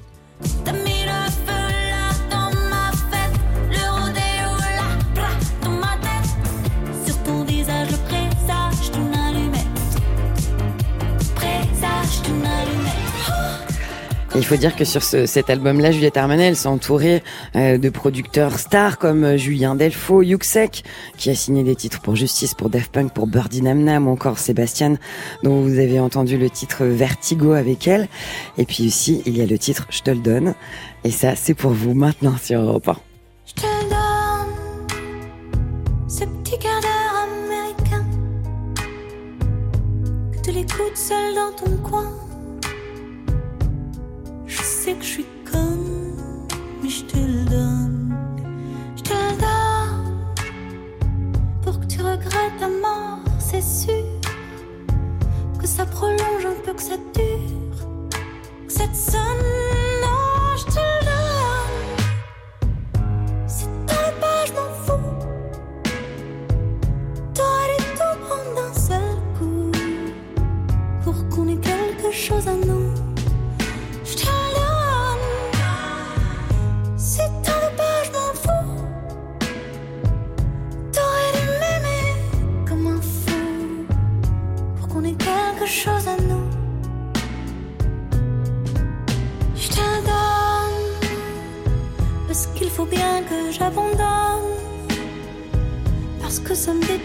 Il 14.38 14.44
faut 14.44 14.56
dire 14.56 14.74
que 14.76 14.84
sur 14.84 15.02
ce- 15.02 15.26
cet 15.26 15.50
album-là, 15.50 15.90
Juliette 15.90 16.16
Armanet, 16.16 16.46
elle 16.48 16.56
s'est 16.56 16.68
entourée 16.68 17.22
euh, 17.56 17.76
de 17.78 17.88
producteurs 17.90 18.58
stars 18.58 18.98
comme 18.98 19.24
euh, 19.24 19.36
Julien 19.36 19.74
Delfaux, 19.74 20.22
Yuxek, 20.22 20.84
qui 21.16 21.30
a 21.30 21.34
signé 21.34 21.64
des 21.64 21.76
titres 21.76 22.00
pour 22.00 22.16
Justice, 22.16 22.54
pour 22.54 22.70
Daft 22.70 22.90
Punk, 22.92 23.12
pour 23.12 23.26
Birdie 23.26 23.62
Nam 23.62 23.82
Nam, 23.82 24.08
ou 24.08 24.10
encore 24.12 24.38
Sébastien, 24.38 24.96
dont 25.42 25.60
vous 25.60 25.78
avez 25.78 26.00
entendu 26.00 26.38
le 26.38 26.48
titre 26.50 26.84
Vertigo 26.84 27.52
avec 27.52 27.86
elle. 27.88 28.08
Et 28.56 28.64
puis 28.64 28.86
aussi, 28.86 29.22
il 29.26 29.36
y 29.36 29.42
a 29.42 29.46
le 29.46 29.58
titre 29.58 29.86
Je 29.90 30.00
te 30.02 30.10
le 30.10 30.18
donne. 30.20 30.54
Et 31.04 31.10
ça, 31.10 31.34
c'est 31.36 31.54
pour 31.54 31.72
vous 31.72 31.94
maintenant 31.94 32.36
sur 32.42 32.60
Europe 32.60 32.88
1. 32.88 32.96
Je 33.46 33.52
te 33.54 33.60
donne, 33.88 34.88
ce 36.08 36.24
petit 36.24 36.58
d'heure 36.58 37.26
américain. 37.26 38.04
Sais 44.88 44.94
que 44.94 45.04
je 45.04 45.06
suis 45.06 45.26
conne, 45.52 46.16
mais 46.82 46.88
je 46.88 47.04
te 47.04 47.18
le 47.18 47.44
donne. 47.44 48.16
Je 48.96 49.02
te 49.02 49.12
le 49.12 49.36
donne 49.38 50.24
pour 51.62 51.78
que 51.78 51.84
tu 51.84 52.00
regrettes 52.00 52.56
ta 52.58 52.68
mort, 52.68 53.20
c'est 53.38 53.60
sûr. 53.60 54.02
Que 55.60 55.66
ça 55.66 55.84
prolonge 55.84 56.46
un 56.46 56.58
peu, 56.64 56.72
que 56.72 56.80
ça 56.80 56.96
dure, 57.14 57.86
que 58.66 58.72
ça 58.72 58.86
te 58.86 58.96
sonne. 58.96 59.44
Non, 60.00 60.56
je 60.56 60.64
te 60.64 60.80
le 60.80 61.04
donne. 61.10 61.98
C'est 63.46 63.66
un 63.66 64.10
pas, 64.22 64.46
je 64.46 64.52
m'en 64.54 64.72
fous. 64.86 65.10
Tout 67.34 67.42
prendre 68.26 68.54
d'un 68.56 68.72
seul 68.72 69.16
coup 69.38 69.70
pour 71.04 71.28
qu'on 71.28 71.46
ait 71.48 71.60
quelque 71.60 72.10
chose 72.10 72.48
à 72.48 72.54
nous. 72.54 73.07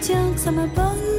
Que 0.06 0.38
ça 0.38 0.52
me 0.52 0.66
détient, 0.66 1.13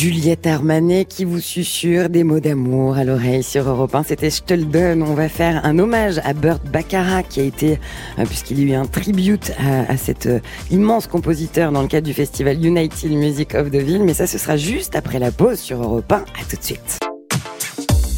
Juliette 0.00 0.46
Armanet 0.46 1.06
qui 1.06 1.24
vous 1.24 1.40
susurre 1.40 2.08
des 2.08 2.22
mots 2.22 2.38
d'amour 2.38 2.96
à 2.96 3.02
l'oreille 3.02 3.42
sur 3.42 3.68
Europe 3.68 3.96
1. 3.96 4.04
C'était 4.04 4.30
Je. 4.30 5.02
On 5.02 5.14
va 5.14 5.28
faire 5.28 5.66
un 5.66 5.76
hommage 5.80 6.20
à 6.22 6.34
Burt 6.34 6.64
Baccarat 6.72 7.24
qui 7.24 7.40
a 7.40 7.42
été, 7.42 7.80
euh, 8.20 8.24
puisqu'il 8.24 8.60
y 8.60 8.62
a 8.62 8.76
eu 8.76 8.78
un 8.78 8.86
tribute 8.86 9.52
à, 9.58 9.90
à 9.90 9.96
cet 9.96 10.26
euh, 10.26 10.38
immense 10.70 11.08
compositeur 11.08 11.72
dans 11.72 11.82
le 11.82 11.88
cadre 11.88 12.06
du 12.06 12.14
festival 12.14 12.64
United 12.64 13.10
Music 13.10 13.56
of 13.56 13.72
the 13.72 13.76
Ville. 13.82 14.04
Mais 14.04 14.14
ça, 14.14 14.28
ce 14.28 14.38
sera 14.38 14.56
juste 14.56 14.94
après 14.94 15.18
la 15.18 15.32
pause 15.32 15.58
sur 15.58 15.82
Europe 15.82 16.12
1. 16.12 16.14
À 16.14 16.22
tout 16.48 16.56
de 16.56 16.62
suite. 16.62 17.00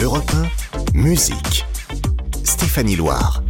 Europe 0.02 0.30
1, 0.94 0.98
musique. 0.98 1.64
Stéphanie 2.44 2.96
Loire. 2.96 3.42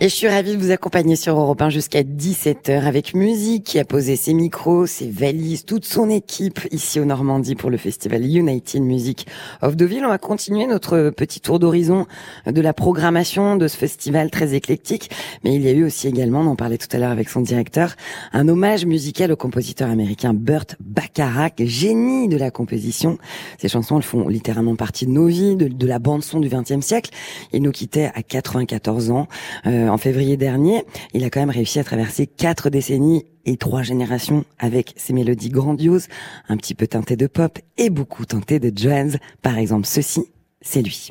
Et 0.00 0.08
je 0.08 0.14
suis 0.14 0.26
ravie 0.26 0.56
de 0.56 0.60
vous 0.60 0.72
accompagner 0.72 1.14
sur 1.14 1.38
Europe 1.38 1.62
1 1.62 1.70
jusqu'à 1.70 2.02
17h 2.02 2.82
avec 2.82 3.14
musique 3.14 3.62
qui 3.62 3.78
a 3.78 3.84
posé 3.84 4.16
ses 4.16 4.34
micros, 4.34 4.86
ses 4.86 5.08
valises, 5.08 5.64
toute 5.64 5.84
son 5.84 6.10
équipe 6.10 6.60
ici 6.72 6.98
au 6.98 7.04
Normandie 7.04 7.54
pour 7.54 7.70
le 7.70 7.76
festival 7.76 8.24
United 8.24 8.82
Music 8.82 9.28
of 9.62 9.76
Deauville. 9.76 10.04
On 10.04 10.08
va 10.08 10.18
continuer 10.18 10.66
notre 10.66 11.10
petit 11.10 11.38
tour 11.38 11.60
d'horizon 11.60 12.06
de 12.44 12.60
la 12.60 12.72
programmation 12.72 13.54
de 13.54 13.68
ce 13.68 13.76
festival 13.76 14.30
très 14.30 14.54
éclectique. 14.54 15.10
Mais 15.44 15.54
il 15.54 15.62
y 15.62 15.68
a 15.68 15.72
eu 15.72 15.84
aussi 15.84 16.08
également, 16.08 16.40
on 16.40 16.48
en 16.48 16.56
parlait 16.56 16.78
tout 16.78 16.88
à 16.90 16.98
l'heure 16.98 17.12
avec 17.12 17.28
son 17.28 17.40
directeur, 17.40 17.94
un 18.32 18.48
hommage 18.48 18.86
musical 18.86 19.30
au 19.30 19.36
compositeur 19.36 19.88
américain 19.88 20.34
Burt 20.34 20.74
Bacharach, 20.80 21.54
génie 21.60 22.26
de 22.26 22.36
la 22.36 22.50
composition. 22.50 23.16
Ces 23.58 23.68
chansons, 23.68 23.98
elles 23.98 24.02
font 24.02 24.26
littéralement 24.26 24.74
partie 24.74 25.06
de 25.06 25.12
nos 25.12 25.28
vies, 25.28 25.54
de, 25.54 25.68
de 25.68 25.86
la 25.86 26.00
bande 26.00 26.24
son 26.24 26.40
du 26.40 26.48
XXe 26.48 26.84
siècle. 26.84 27.10
Il 27.52 27.62
nous 27.62 27.70
quittait 27.70 28.10
à 28.12 28.24
94 28.24 29.12
ans. 29.12 29.28
Euh, 29.66 29.83
en 29.88 29.98
février 29.98 30.36
dernier, 30.36 30.84
il 31.12 31.24
a 31.24 31.30
quand 31.30 31.40
même 31.40 31.50
réussi 31.50 31.78
à 31.78 31.84
traverser 31.84 32.26
quatre 32.26 32.70
décennies 32.70 33.24
et 33.44 33.56
trois 33.56 33.82
générations 33.82 34.44
avec 34.58 34.94
ses 34.96 35.12
mélodies 35.12 35.50
grandioses, 35.50 36.08
un 36.48 36.56
petit 36.56 36.74
peu 36.74 36.86
teintées 36.86 37.16
de 37.16 37.26
pop 37.26 37.58
et 37.76 37.90
beaucoup 37.90 38.24
teintées 38.24 38.60
de 38.60 38.72
jazz. 38.74 39.18
Par 39.42 39.58
exemple, 39.58 39.86
ceci, 39.86 40.24
c'est 40.60 40.82
lui. 40.82 41.10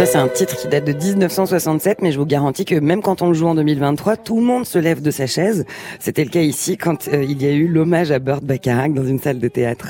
Ça, 0.00 0.06
c'est 0.06 0.18
un 0.18 0.28
titre 0.28 0.56
qui 0.56 0.66
date 0.66 0.86
de 0.86 0.94
1967, 0.94 2.00
mais 2.00 2.10
je 2.10 2.18
vous 2.18 2.24
garantis 2.24 2.64
que 2.64 2.74
même 2.74 3.02
quand 3.02 3.20
on 3.20 3.28
le 3.28 3.34
joue 3.34 3.48
en 3.48 3.54
2023, 3.54 4.16
tout 4.16 4.36
le 4.36 4.42
monde 4.42 4.64
se 4.64 4.78
lève 4.78 5.02
de 5.02 5.10
sa 5.10 5.26
chaise. 5.26 5.66
C'était 5.98 6.24
le 6.24 6.30
cas 6.30 6.40
ici 6.40 6.78
quand 6.78 7.08
euh, 7.08 7.22
il 7.22 7.42
y 7.42 7.46
a 7.46 7.50
eu 7.50 7.68
l'hommage 7.68 8.10
à 8.10 8.18
Burt 8.18 8.42
Bacharach 8.42 8.94
dans 8.94 9.04
une 9.04 9.18
salle 9.18 9.38
de 9.40 9.48
théâtre. 9.48 9.88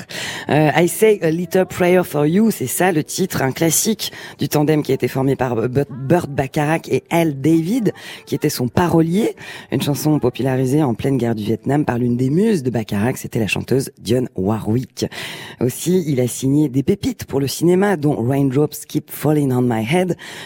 Euh, 0.49 0.69
I 0.75 0.89
Say 0.89 1.19
a 1.21 1.31
Little 1.31 1.65
Prayer 1.65 2.01
for 2.03 2.25
You, 2.25 2.51
c'est 2.51 2.67
ça 2.67 2.91
le 2.91 3.05
titre, 3.05 3.41
un 3.41 3.53
classique 3.53 4.11
du 4.37 4.49
tandem 4.49 4.83
qui 4.83 4.91
a 4.91 4.95
été 4.95 5.07
formé 5.07 5.37
par 5.37 5.55
Burt 5.69 6.29
Bacharach 6.29 6.89
et 6.89 7.03
Al 7.09 7.39
David, 7.39 7.93
qui 8.25 8.35
était 8.35 8.49
son 8.49 8.67
parolier. 8.67 9.37
Une 9.71 9.81
chanson 9.81 10.19
popularisée 10.19 10.83
en 10.83 10.93
pleine 10.93 11.17
guerre 11.17 11.35
du 11.35 11.45
Vietnam 11.45 11.85
par 11.85 11.97
l'une 11.97 12.17
des 12.17 12.29
muses 12.29 12.63
de 12.63 12.69
Bacharach, 12.69 13.15
c'était 13.15 13.39
la 13.39 13.47
chanteuse 13.47 13.91
Dionne 14.01 14.27
Warwick. 14.35 15.05
Aussi, 15.61 16.03
il 16.05 16.19
a 16.19 16.27
signé 16.27 16.67
des 16.67 16.83
pépites 16.83 17.23
pour 17.23 17.39
le 17.39 17.47
cinéma, 17.47 17.95
dont 17.95 18.21
Raindrops 18.21 18.85
Keep 18.85 19.09
Falling 19.09 19.53
on 19.53 19.61
My 19.61 19.85
Head, 19.89 20.00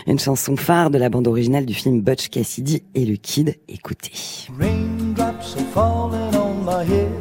une 0.07 0.19
chanson 0.19 0.55
phare 0.55 0.89
de 0.89 0.97
la 0.97 1.09
bande 1.09 1.27
originale 1.27 1.65
du 1.65 1.73
film 1.73 2.01
Butch 2.01 2.29
Cassidy 2.29 2.83
et 2.93 3.05
le 3.05 3.15
Kid. 3.15 3.57
Écoutez. 3.67 4.47
Raindrops 4.57 5.55
are 5.57 5.65
falling 5.73 6.35
on 6.35 6.63
my 6.63 6.83
head. 6.83 7.11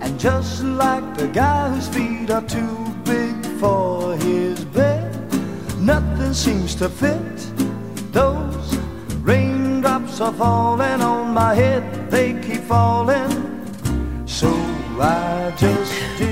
And 0.00 0.18
just 0.18 0.64
like 0.64 1.16
the 1.16 1.28
guy 1.32 1.68
whose 1.70 1.88
feet 1.88 2.30
are 2.30 2.46
too 2.46 2.76
big 3.04 3.34
for 3.58 4.16
his 4.16 4.64
bed, 4.66 5.10
nothing 5.80 6.34
seems 6.34 6.74
to 6.76 6.88
fit. 6.88 7.18
Those 8.12 8.76
raindrops 9.22 10.20
are 10.20 10.32
falling 10.32 11.00
on 11.00 11.32
my 11.32 11.54
head, 11.54 12.10
they 12.10 12.34
keep 12.42 12.62
falling. 12.62 13.61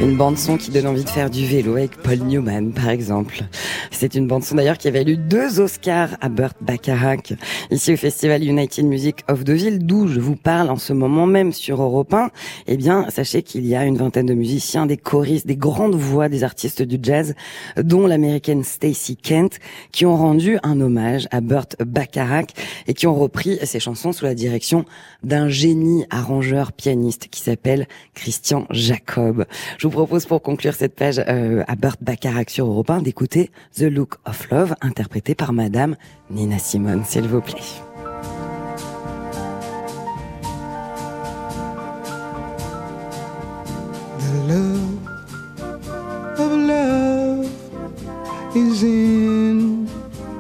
Une 0.01 0.17
bande 0.17 0.39
son 0.39 0.57
qui 0.57 0.71
donne 0.71 0.87
envie 0.87 1.05
de 1.05 1.09
faire 1.09 1.29
du 1.29 1.45
vélo 1.45 1.77
avec 1.77 1.97
Paul 1.97 2.19
Newman, 2.19 2.73
par 2.73 2.89
exemple. 2.89 3.43
C'est 3.91 4.15
une 4.15 4.27
bande 4.27 4.43
son 4.43 4.55
d'ailleurs 4.55 4.79
qui 4.79 4.89
avait 4.89 5.03
eu 5.03 5.19
deux 5.19 5.61
Oscars 5.61 6.17
à 6.23 6.31
Burt 6.31 6.55
Bacharach, 6.63 7.35
ici 7.71 7.93
au 7.93 7.97
Festival 7.97 8.43
United 8.43 8.85
Music 8.87 9.25
of 9.29 9.45
Deauville, 9.45 9.85
d'où 9.85 10.09
je 10.09 10.21
vous 10.21 10.37
parle 10.37 10.71
en 10.71 10.77
ce 10.77 10.95
moment 10.95 11.27
même 11.27 11.53
sur 11.53 11.83
Europe 11.83 12.15
1. 12.15 12.31
Eh 12.67 12.79
bien, 12.79 13.07
sachez 13.11 13.43
qu'il 13.43 13.67
y 13.67 13.77
a 13.77 13.85
une 13.85 13.99
vingtaine 13.99 14.27
de 14.27 14.35
musiciens, 14.35 14.87
des 14.87 14.97
choristes, 14.97 15.47
des 15.47 15.57
grandes 15.57 15.97
voix 15.97 16.31
des 16.31 16.43
artistes 16.43 16.81
du 16.81 16.99
jazz, 17.03 17.35
dont 17.77 18.07
l'américaine 18.07 18.65
Stacey 18.65 19.17
Kent, 19.23 19.59
qui 19.93 20.07
ont 20.07 20.17
rendu 20.17 20.59
un 20.63 20.81
hommage 20.81 21.29
à 21.31 21.43
Burt 21.43 21.77
Bacharach 21.85 22.49
et 22.87 22.95
qui 22.95 23.07
ont 23.07 23.15
repris 23.15 23.59
ses 23.65 23.81
chansons 23.81 24.13
sous 24.13 24.25
la 24.25 24.35
direction 24.35 24.87
d'un 25.23 25.49
génie 25.49 26.07
arrangeur 26.09 26.73
pianiste 26.73 27.29
qui 27.31 27.43
s'appelle 27.43 27.87
Christian 28.15 28.67
Jacob. 28.71 29.45
Je 29.79 29.87
vous 29.87 29.93
propose 29.93 30.27
pour 30.27 30.43
conclure 30.43 30.75
cette 30.75 30.95
page 30.95 31.23
euh, 31.29 31.63
à 31.67 31.77
Burt 31.77 31.97
Bacharach 32.01 32.51
sur 32.51 32.67
Europe 32.67 32.91
1 32.91 33.03
d'écouter 33.03 33.51
The 33.77 33.83
Look 33.83 34.17
of 34.25 34.51
Love, 34.51 34.75
interprété 34.81 35.35
par 35.35 35.53
Madame 35.53 35.97
Nina 36.31 36.59
Simone, 36.59 37.05
s'il 37.05 37.29
vous 37.29 37.41
plaît. 37.41 37.61
The 44.19 44.49
love 44.49 45.09
of 46.39 46.53
love 46.53 47.47
is 48.55 48.83
in 48.83 49.87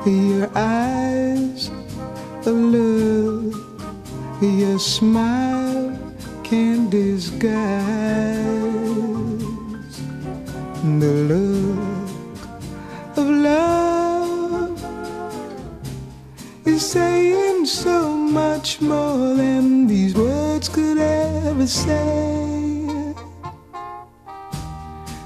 your 0.06 0.48
eyes 0.54 1.70
of 2.46 2.54
love. 2.54 3.10
Your 4.42 4.78
smile 4.78 5.69
can 6.50 6.90
disguise 6.90 7.46
the 10.98 11.12
look 11.30 11.78
of 13.16 13.26
love 13.28 14.74
is 16.66 16.84
saying 16.84 17.64
so 17.66 18.10
much 18.16 18.80
more 18.80 19.36
than 19.36 19.86
these 19.86 20.16
words 20.16 20.68
could 20.68 20.98
ever 20.98 21.68
say. 21.68 23.14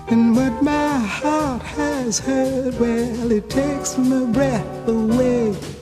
And 0.08 0.36
what 0.36 0.62
my 0.62 0.98
heart 0.98 1.62
has 1.62 2.18
heard, 2.18 2.78
well, 2.78 3.32
it 3.32 3.48
takes 3.48 3.96
my 3.96 4.26
breath 4.26 4.86
away. 4.86 5.73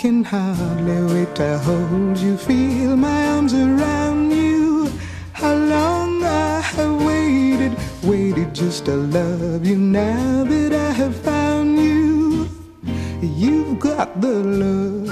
Can 0.00 0.24
hardly 0.24 1.02
wait 1.12 1.34
to 1.34 1.58
hold 1.58 2.16
you, 2.16 2.38
feel 2.38 2.96
my 2.96 3.26
arms 3.32 3.52
around 3.52 4.30
you. 4.30 4.90
How 5.34 5.54
long 5.54 6.24
I 6.24 6.60
have 6.60 7.04
waited, 7.04 7.76
waited 8.02 8.54
just 8.54 8.86
to 8.86 8.96
love 8.96 9.66
you. 9.66 9.76
Now 9.76 10.44
that 10.44 10.72
I 10.72 10.92
have 10.92 11.14
found 11.16 11.78
you, 11.78 12.48
you've 13.20 13.78
got 13.78 14.22
the 14.22 14.36
look 14.62 15.10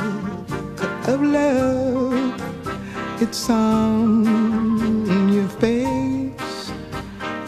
of 1.07 1.23
love. 1.23 2.41
It's 3.21 3.51
on 3.51 4.25
your 5.31 5.49
face, 5.61 6.73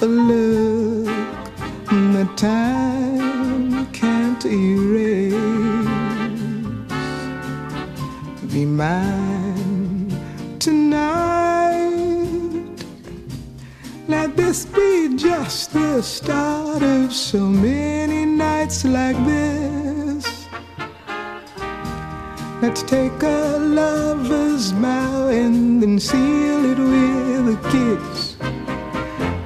a 0.03 0.05
look 0.05 1.07
that 1.88 2.36
time 2.36 3.91
can't 3.93 4.45
erase. 4.45 4.79
Be 8.53 8.64
mine 8.64 10.11
tonight. 10.59 11.80
Let 14.09 14.36
this 14.36 14.66
be 14.66 15.14
just 15.16 15.72
the 15.72 16.03
start 16.03 16.82
of 16.82 17.12
so 17.12 17.38
many 17.38 18.24
nights 18.24 18.84
like 18.84 19.16
this. 19.24 20.48
Let's 22.61 22.82
take 22.82 23.22
a 23.22 23.57
lover's 23.59 24.72
vow 24.72 25.28
and 25.28 25.80
then 25.80 26.01
seal 26.01 26.64
it 26.72 26.78
with 26.78 27.55
a 27.55 27.59
kiss. 27.70 28.36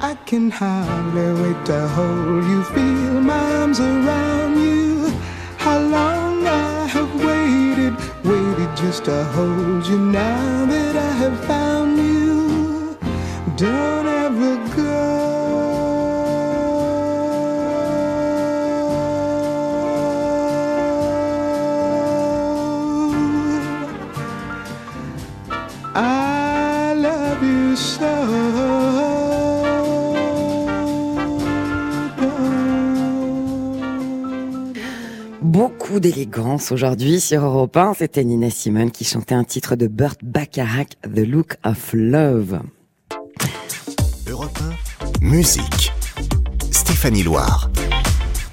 I 0.00 0.14
can 0.24 0.50
hardly 0.50 1.30
wait 1.42 1.66
to 1.66 1.88
hold 1.88 2.44
you, 2.44 2.64
feel 2.72 3.20
my 3.20 3.60
arms 3.60 3.80
around 3.80 4.56
you. 4.58 5.12
How 5.58 5.78
long 5.78 6.13
just 8.86 9.06
to 9.06 9.24
hold 9.36 9.86
you. 9.86 9.98
Now 9.98 10.66
that 10.66 10.94
I 10.94 11.12
have 11.22 11.38
found 11.46 11.96
you, 11.96 12.98
don't 13.56 14.13
beaucoup 35.84 36.00
d'élégance 36.00 36.72
aujourd'hui 36.72 37.20
sur 37.20 37.44
Europe 37.44 37.76
1. 37.76 37.92
C'était 37.98 38.24
Nina 38.24 38.48
Simone 38.48 38.90
qui 38.90 39.04
chantait 39.04 39.34
un 39.34 39.44
titre 39.44 39.76
de 39.76 39.86
Burt 39.86 40.16
Bacharach, 40.22 40.96
The 41.02 41.18
Look 41.18 41.56
of 41.62 41.90
Love. 41.92 42.60
Europe 44.26 44.58
1, 45.20 45.26
musique. 45.26 45.92
Stéphanie 46.70 47.22
Loire. 47.22 47.70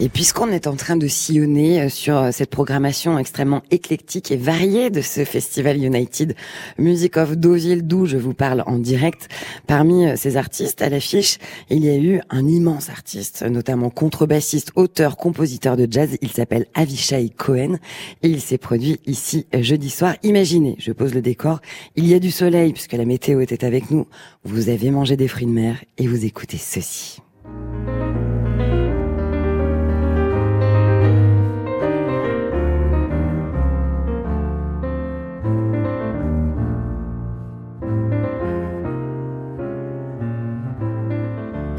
Et 0.04 0.10
puisqu'on 0.10 0.48
est 0.48 0.66
en 0.66 0.76
train 0.76 0.98
de 0.98 1.08
sillonner 1.08 1.84
euh, 1.84 1.90
sur 1.90 2.18
euh, 2.18 2.30
cette 2.32 2.50
programmation 2.50 3.20
extrêmement 3.20 3.62
éclectique 3.70 4.32
et 4.32 4.36
variée 4.36 4.90
de 4.90 5.00
ce 5.00 5.24
festival 5.26 5.78
United 5.78 6.36
Music 6.80 7.18
of 7.18 7.38
Deauville, 7.38 7.86
d'où 7.86 8.08
je 8.08 8.18
vous 8.18 8.34
parle 8.34 8.64
en 8.66 8.80
direct, 8.80 9.30
parmi 9.68 10.08
euh, 10.08 10.16
ces 10.16 10.38
artistes 10.38 10.82
à 10.82 10.90
l'affiche, 10.90 11.38
il 11.70 11.86
y 11.86 11.90
a 11.92 11.98
eu 11.98 12.20
un 12.32 12.48
immense 12.48 12.90
artiste, 12.90 13.44
notamment 13.44 13.92
contrebassiste, 13.92 14.72
auteur, 14.76 15.18
compositeur 15.18 15.78
de 15.78 15.88
jazz. 15.88 16.18
Il 16.24 16.32
s'appelle 16.32 16.66
Avishai 16.74 17.30
Cohen 17.30 17.78
et 18.24 18.28
il 18.28 18.42
s'est 18.42 18.58
produit 18.58 19.00
ici 19.06 19.46
jeudi 19.54 19.92
soir. 19.92 20.16
Imaginez, 20.24 20.78
je 20.80 20.94
pose 20.94 21.14
le 21.14 21.22
décor, 21.22 21.62
il 21.96 22.08
y 22.08 22.16
a 22.16 22.20
du 22.20 22.32
soleil 22.32 22.74
puisque 22.74 22.94
la 22.94 23.06
météo 23.06 23.40
était 23.40 23.64
avec 23.64 23.92
nous. 23.92 24.08
Vous 24.46 24.70
avez 24.70 24.90
mangé 24.90 25.16
des 25.16 25.28
fruits 25.28 25.46
de 25.46 25.52
mer 25.52 25.76
et 26.00 26.08
vous 26.08 26.26
écoutez 26.26 26.58
ceci. 26.58 27.20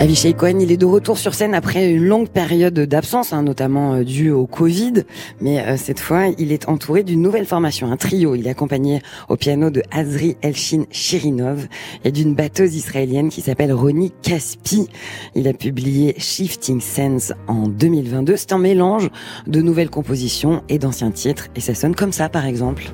Avishai 0.02 0.34
Cohen, 0.34 0.58
il 0.58 0.72
est 0.72 0.76
de 0.76 0.84
retour 0.84 1.16
sur 1.16 1.32
scène 1.32 1.54
après 1.54 1.92
une 1.92 2.04
longue 2.04 2.28
période 2.28 2.74
d'absence, 2.74 3.32
hein, 3.32 3.44
notamment 3.44 3.94
euh, 3.94 4.02
due 4.02 4.32
au 4.32 4.48
Covid. 4.48 5.04
Mais 5.40 5.60
euh, 5.60 5.76
cette 5.76 6.00
fois, 6.00 6.24
il 6.38 6.50
est 6.50 6.68
entouré 6.68 7.04
d'une 7.04 7.22
nouvelle 7.22 7.46
formation, 7.46 7.92
un 7.92 7.96
trio. 7.96 8.34
Il 8.34 8.48
est 8.48 8.50
accompagné 8.50 9.00
au 9.28 9.36
piano 9.36 9.70
de 9.70 9.80
Azri 9.92 10.36
Elshin 10.42 10.86
Shirinov 10.90 11.68
et 12.02 12.10
d'une 12.10 12.34
batteuse 12.34 12.74
israélienne 12.74 13.28
qui 13.28 13.42
s'appelle 13.42 13.72
Roni 13.72 14.12
Caspi. 14.22 14.88
Il 15.36 15.46
a 15.46 15.52
publié 15.52 16.16
Shifting 16.18 16.80
Sense 16.80 17.32
en 17.46 17.68
2022. 17.68 18.34
C'est 18.34 18.50
un 18.50 18.58
mélange 18.58 19.08
de 19.46 19.62
nouvelles 19.62 19.90
compositions 19.90 20.64
et 20.68 20.80
d'anciens 20.80 21.12
titres. 21.12 21.46
Et 21.54 21.60
ça 21.60 21.76
sonne 21.76 21.94
comme 21.94 22.10
ça, 22.10 22.28
par 22.28 22.46
exemple. 22.46 22.90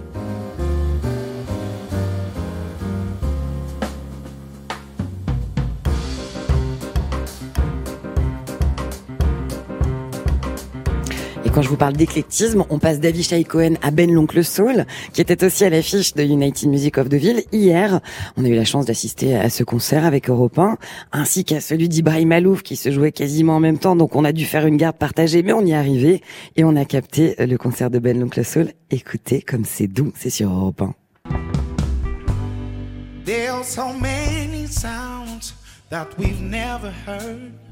Quand 11.58 11.62
je 11.62 11.70
vous 11.70 11.76
parle 11.76 11.94
d'éclectisme, 11.94 12.64
on 12.70 12.78
passe 12.78 13.00
d'Avishai 13.00 13.42
Cohen 13.42 13.74
à 13.82 13.90
Ben 13.90 14.14
l'Oncle 14.14 14.44
Soul, 14.44 14.86
qui 15.12 15.20
était 15.20 15.42
aussi 15.42 15.64
à 15.64 15.70
l'affiche 15.70 16.14
de 16.14 16.22
United 16.22 16.68
Music 16.68 16.98
of 16.98 17.08
Deauville. 17.08 17.42
Hier, 17.50 18.00
on 18.36 18.44
a 18.44 18.48
eu 18.48 18.54
la 18.54 18.64
chance 18.64 18.86
d'assister 18.86 19.34
à 19.34 19.50
ce 19.50 19.64
concert 19.64 20.04
avec 20.04 20.30
Europe 20.30 20.56
1, 20.56 20.78
ainsi 21.10 21.42
qu'à 21.44 21.60
celui 21.60 21.88
d'Ibrahim 21.88 22.28
Malouf, 22.28 22.62
qui 22.62 22.76
se 22.76 22.92
jouait 22.92 23.10
quasiment 23.10 23.56
en 23.56 23.60
même 23.60 23.78
temps, 23.78 23.96
donc 23.96 24.14
on 24.14 24.24
a 24.24 24.30
dû 24.30 24.44
faire 24.44 24.68
une 24.68 24.76
garde 24.76 24.98
partagée, 24.98 25.42
mais 25.42 25.52
on 25.52 25.66
y 25.66 25.72
est 25.72 25.74
arrivé, 25.74 26.22
et 26.54 26.62
on 26.62 26.76
a 26.76 26.84
capté 26.84 27.34
le 27.40 27.56
concert 27.58 27.90
de 27.90 27.98
Ben 27.98 28.20
l'Oncle 28.20 28.44
Soul. 28.44 28.70
Écoutez 28.92 29.42
comme 29.42 29.64
c'est 29.64 29.88
doux, 29.88 30.12
c'est 30.14 30.30
sur 30.30 30.52
Europe 30.52 30.80
1. 30.80 30.94
There 33.24 33.50
are 33.50 33.64
so 33.64 33.92
many 34.00 34.68
sounds 34.68 35.54
that 35.90 36.06
we've 36.20 36.40
never 36.40 36.92
heard. 37.04 37.67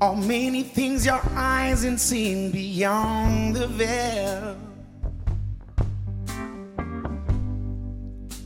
Or 0.00 0.16
many 0.16 0.62
things 0.62 1.04
your 1.04 1.20
eyes 1.34 1.84
ain't 1.84 1.98
seen 1.98 2.52
beyond 2.52 3.56
the 3.56 3.66
veil. 3.66 4.56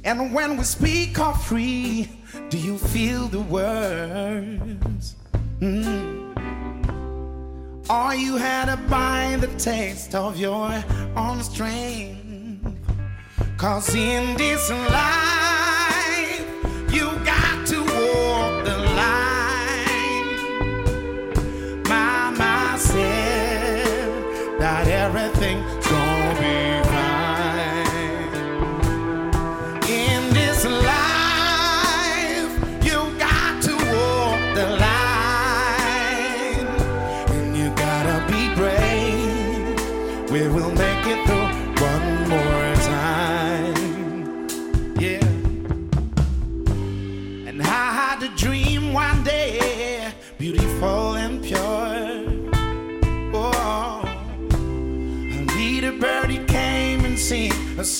And 0.05 0.33
when 0.33 0.57
we 0.57 0.65
speak 0.65 1.19
of 1.19 1.45
free, 1.45 2.09
do 2.49 2.59
you 2.59 2.79
feel 2.79 3.29
the 3.29 3.41
words? 3.41 5.17
Mm. 5.61 6.23
Are 7.91 8.15
you 8.15 8.37
had 8.37 8.67
to 8.67 8.77
buy 8.89 9.37
the 9.39 9.49
taste 9.59 10.15
of 10.15 10.39
your 10.39 10.73
own 11.15 11.43
strength? 11.43 12.23
Cause 13.59 13.95
in 13.95 14.37
this 14.37 14.71
life, 14.71 16.47
you 16.93 17.05
got 17.25 17.32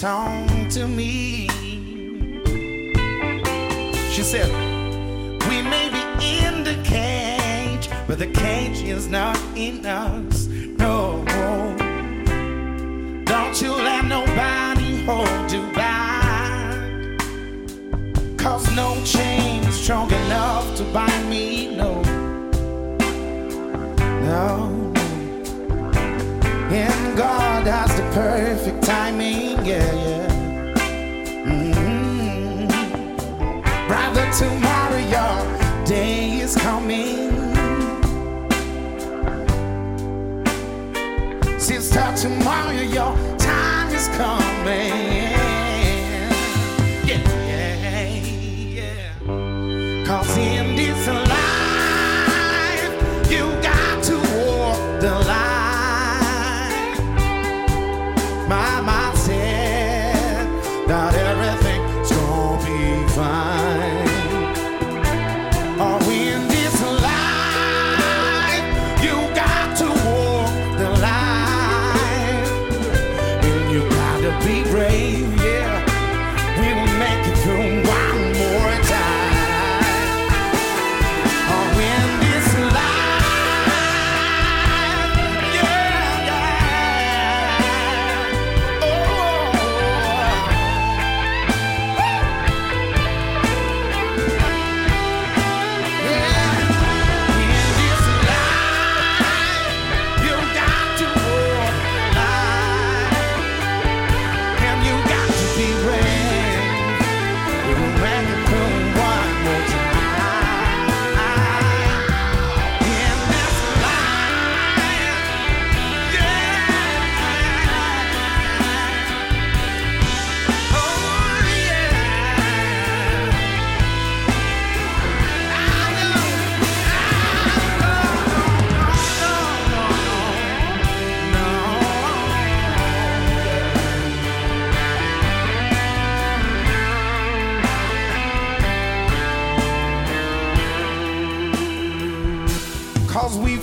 song 0.03 0.69
to 0.69 0.89
me. 0.89 1.47
She 4.11 4.25
said, 4.25 4.51
We 5.49 5.63
may 5.63 5.91
be 5.97 6.03
in 6.45 6.65
the 6.65 6.75
cage, 6.83 7.89
but 8.09 8.19
the 8.19 8.27
cage 8.27 8.83
is 8.83 9.07
not 9.07 9.39
in 9.55 9.87
us. 9.87 10.49
No. 10.49 11.25
Don't 13.27 13.63
you 13.63 13.71
let 13.77 14.05
nobody 14.07 15.05
hold 15.05 15.53
you 15.53 15.63
back. 15.73 17.21
Cause 18.37 18.69
no 18.75 19.01
chain 19.05 19.63
is 19.63 19.77
strong 19.77 20.11
enough 20.11 20.77
to 20.79 20.85
bind 20.93 21.31
me, 21.31 21.77
no. 21.77 22.03
No. 24.27 24.72
And 26.75 27.17
God 27.19 27.67
has 27.67 27.95
the 27.97 28.03
perfect 28.15 28.83
timing, 28.83 29.65
yeah, 29.65 29.93
yeah. 29.93 30.27
Mhm. 31.47 32.69
Brother, 33.89 34.27
tomorrow 34.33 35.01
your 35.17 35.37
day 35.85 36.41
is 36.41 36.57
coming. 36.57 37.31
Sister, 41.59 42.07
tomorrow 42.17 42.71
your 42.99 43.15
time 43.37 43.89
is 43.95 44.09
coming. 44.17 45.02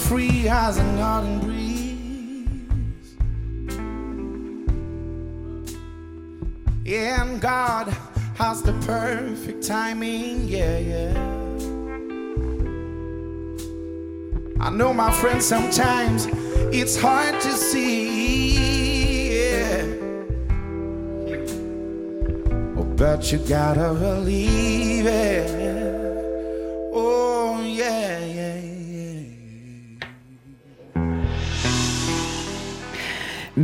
Free 0.10 0.49
as 0.49 0.78
a 0.80 0.84
northern 0.93 1.39
breeze. 1.39 2.47
Yeah, 6.84 7.22
and 7.22 7.39
God 7.39 7.95
has 8.36 8.64
the 8.64 8.74
perfect 8.88 9.62
timing, 9.68 10.47
yeah, 10.47 10.80
yeah. 10.80 11.14
I 14.60 14.72
know, 14.72 14.95
my 14.95 15.12
friend, 15.12 15.43
sometimes 15.43 16.26
it's 16.74 16.99
hard 16.99 17.39
to 17.41 17.51
see, 17.51 19.30
yeah. 19.38 19.84
Oh, 22.80 22.84
but 22.97 23.32
you 23.32 23.38
gotta 23.38 23.93
believe 23.93 25.05
it. 25.05 25.59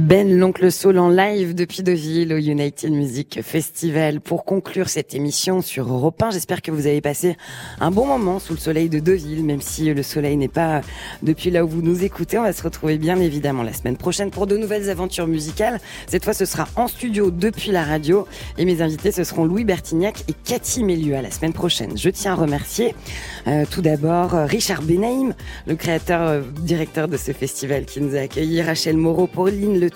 Ben, 0.06 0.38
l'oncle 0.38 0.72
Saul 0.72 1.00
en 1.00 1.10
live 1.10 1.56
depuis 1.56 1.82
Deauville 1.82 2.32
au 2.32 2.38
United 2.38 2.92
Music 2.92 3.40
Festival. 3.42 4.22
Pour 4.22 4.46
conclure 4.46 4.88
cette 4.88 5.16
émission 5.16 5.64
sur 5.64 5.92
Europe 5.92 6.22
1, 6.22 6.30
j'espère 6.30 6.62
que 6.62 6.70
vous 6.70 6.86
avez 6.86 7.02
passé 7.02 7.36
un 7.82 7.90
bon 7.90 8.06
moment 8.06 8.38
sous 8.38 8.54
le 8.54 8.60
soleil 8.60 8.88
de 8.88 9.00
Deauville, 9.00 9.44
même 9.44 9.62
si 9.62 9.92
le 9.92 10.04
soleil 10.04 10.38
n'est 10.38 10.48
pas 10.48 10.82
depuis 11.24 11.50
là 11.50 11.66
où 11.66 11.68
vous 11.68 11.82
nous 11.82 12.04
écoutez. 12.04 12.38
On 12.38 12.44
va 12.44 12.54
se 12.54 12.62
retrouver 12.62 13.00
bien 13.00 13.20
évidemment 13.20 13.64
la 13.64 13.74
semaine 13.74 13.98
prochaine 13.98 14.30
pour 14.30 14.46
de 14.46 14.58
nouvelles 14.58 14.92
aventures 14.92 15.26
musicales. 15.26 15.80
Cette 16.06 16.24
fois, 16.24 16.36
ce 16.36 16.46
sera 16.46 16.68
en 16.76 16.88
studio 16.88 17.32
depuis 17.32 17.72
la 17.72 17.84
radio 17.84 18.28
et 18.60 18.66
mes 18.66 18.84
invités, 18.84 19.12
ce 19.12 19.24
seront 19.24 19.46
Louis 19.46 19.64
Bertignac 19.64 20.24
et 20.28 20.34
Cathy 20.44 20.84
Mélieu 20.84 21.16
à 21.16 21.24
la 21.24 21.32
semaine 21.32 21.54
prochaine. 21.54 21.98
Je 21.98 22.12
tiens 22.12 22.34
à 22.34 22.36
remercier 22.36 22.94
euh, 23.48 23.66
tout 23.72 23.82
d'abord 23.82 24.36
euh, 24.36 24.46
Richard 24.46 24.84
Benaim, 24.84 25.34
le 25.66 25.76
créateur, 25.76 26.22
euh, 26.22 26.42
directeur 26.62 27.08
de 27.08 27.18
ce 27.18 27.32
festival 27.32 27.86
qui 27.86 28.02
nous 28.02 28.16
a 28.16 28.20
accueillis, 28.20 28.62
Rachel 28.62 28.98
Moreau, 28.98 29.26
Pauline 29.26 29.80
Le 29.80 29.95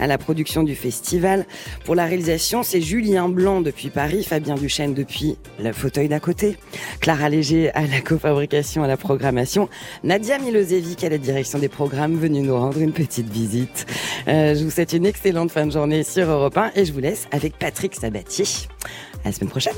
À 0.00 0.06
la 0.06 0.18
production 0.18 0.62
du 0.62 0.74
festival. 0.74 1.46
Pour 1.84 1.94
la 1.94 2.06
réalisation, 2.06 2.62
c'est 2.62 2.80
Julien 2.80 3.28
Blanc 3.28 3.60
depuis 3.60 3.88
Paris, 3.88 4.24
Fabien 4.24 4.54
Duchesne 4.54 4.94
depuis 4.94 5.36
le 5.60 5.72
fauteuil 5.72 6.08
d'à 6.08 6.18
côté, 6.18 6.56
Clara 7.00 7.28
Léger 7.28 7.70
à 7.74 7.82
la 7.82 8.00
cofabrication, 8.00 8.82
à 8.82 8.88
la 8.88 8.96
programmation, 8.96 9.68
Nadia 10.02 10.38
Milosevic 10.38 11.04
à 11.04 11.08
la 11.08 11.18
direction 11.18 11.58
des 11.58 11.68
programmes, 11.68 12.16
venue 12.16 12.40
nous 12.40 12.56
rendre 12.56 12.80
une 12.80 12.92
petite 12.92 13.28
visite. 13.28 13.86
Euh, 14.28 14.54
je 14.54 14.64
vous 14.64 14.70
souhaite 14.70 14.92
une 14.92 15.06
excellente 15.06 15.50
fin 15.50 15.66
de 15.66 15.72
journée 15.72 16.02
sur 16.02 16.28
Europe 16.28 16.56
1 16.56 16.72
et 16.74 16.84
je 16.84 16.92
vous 16.92 17.00
laisse 17.00 17.28
avec 17.30 17.58
Patrick 17.58 17.94
Sabatier. 17.94 18.46
À 19.24 19.28
la 19.28 19.32
semaine 19.32 19.50
prochaine. 19.50 19.74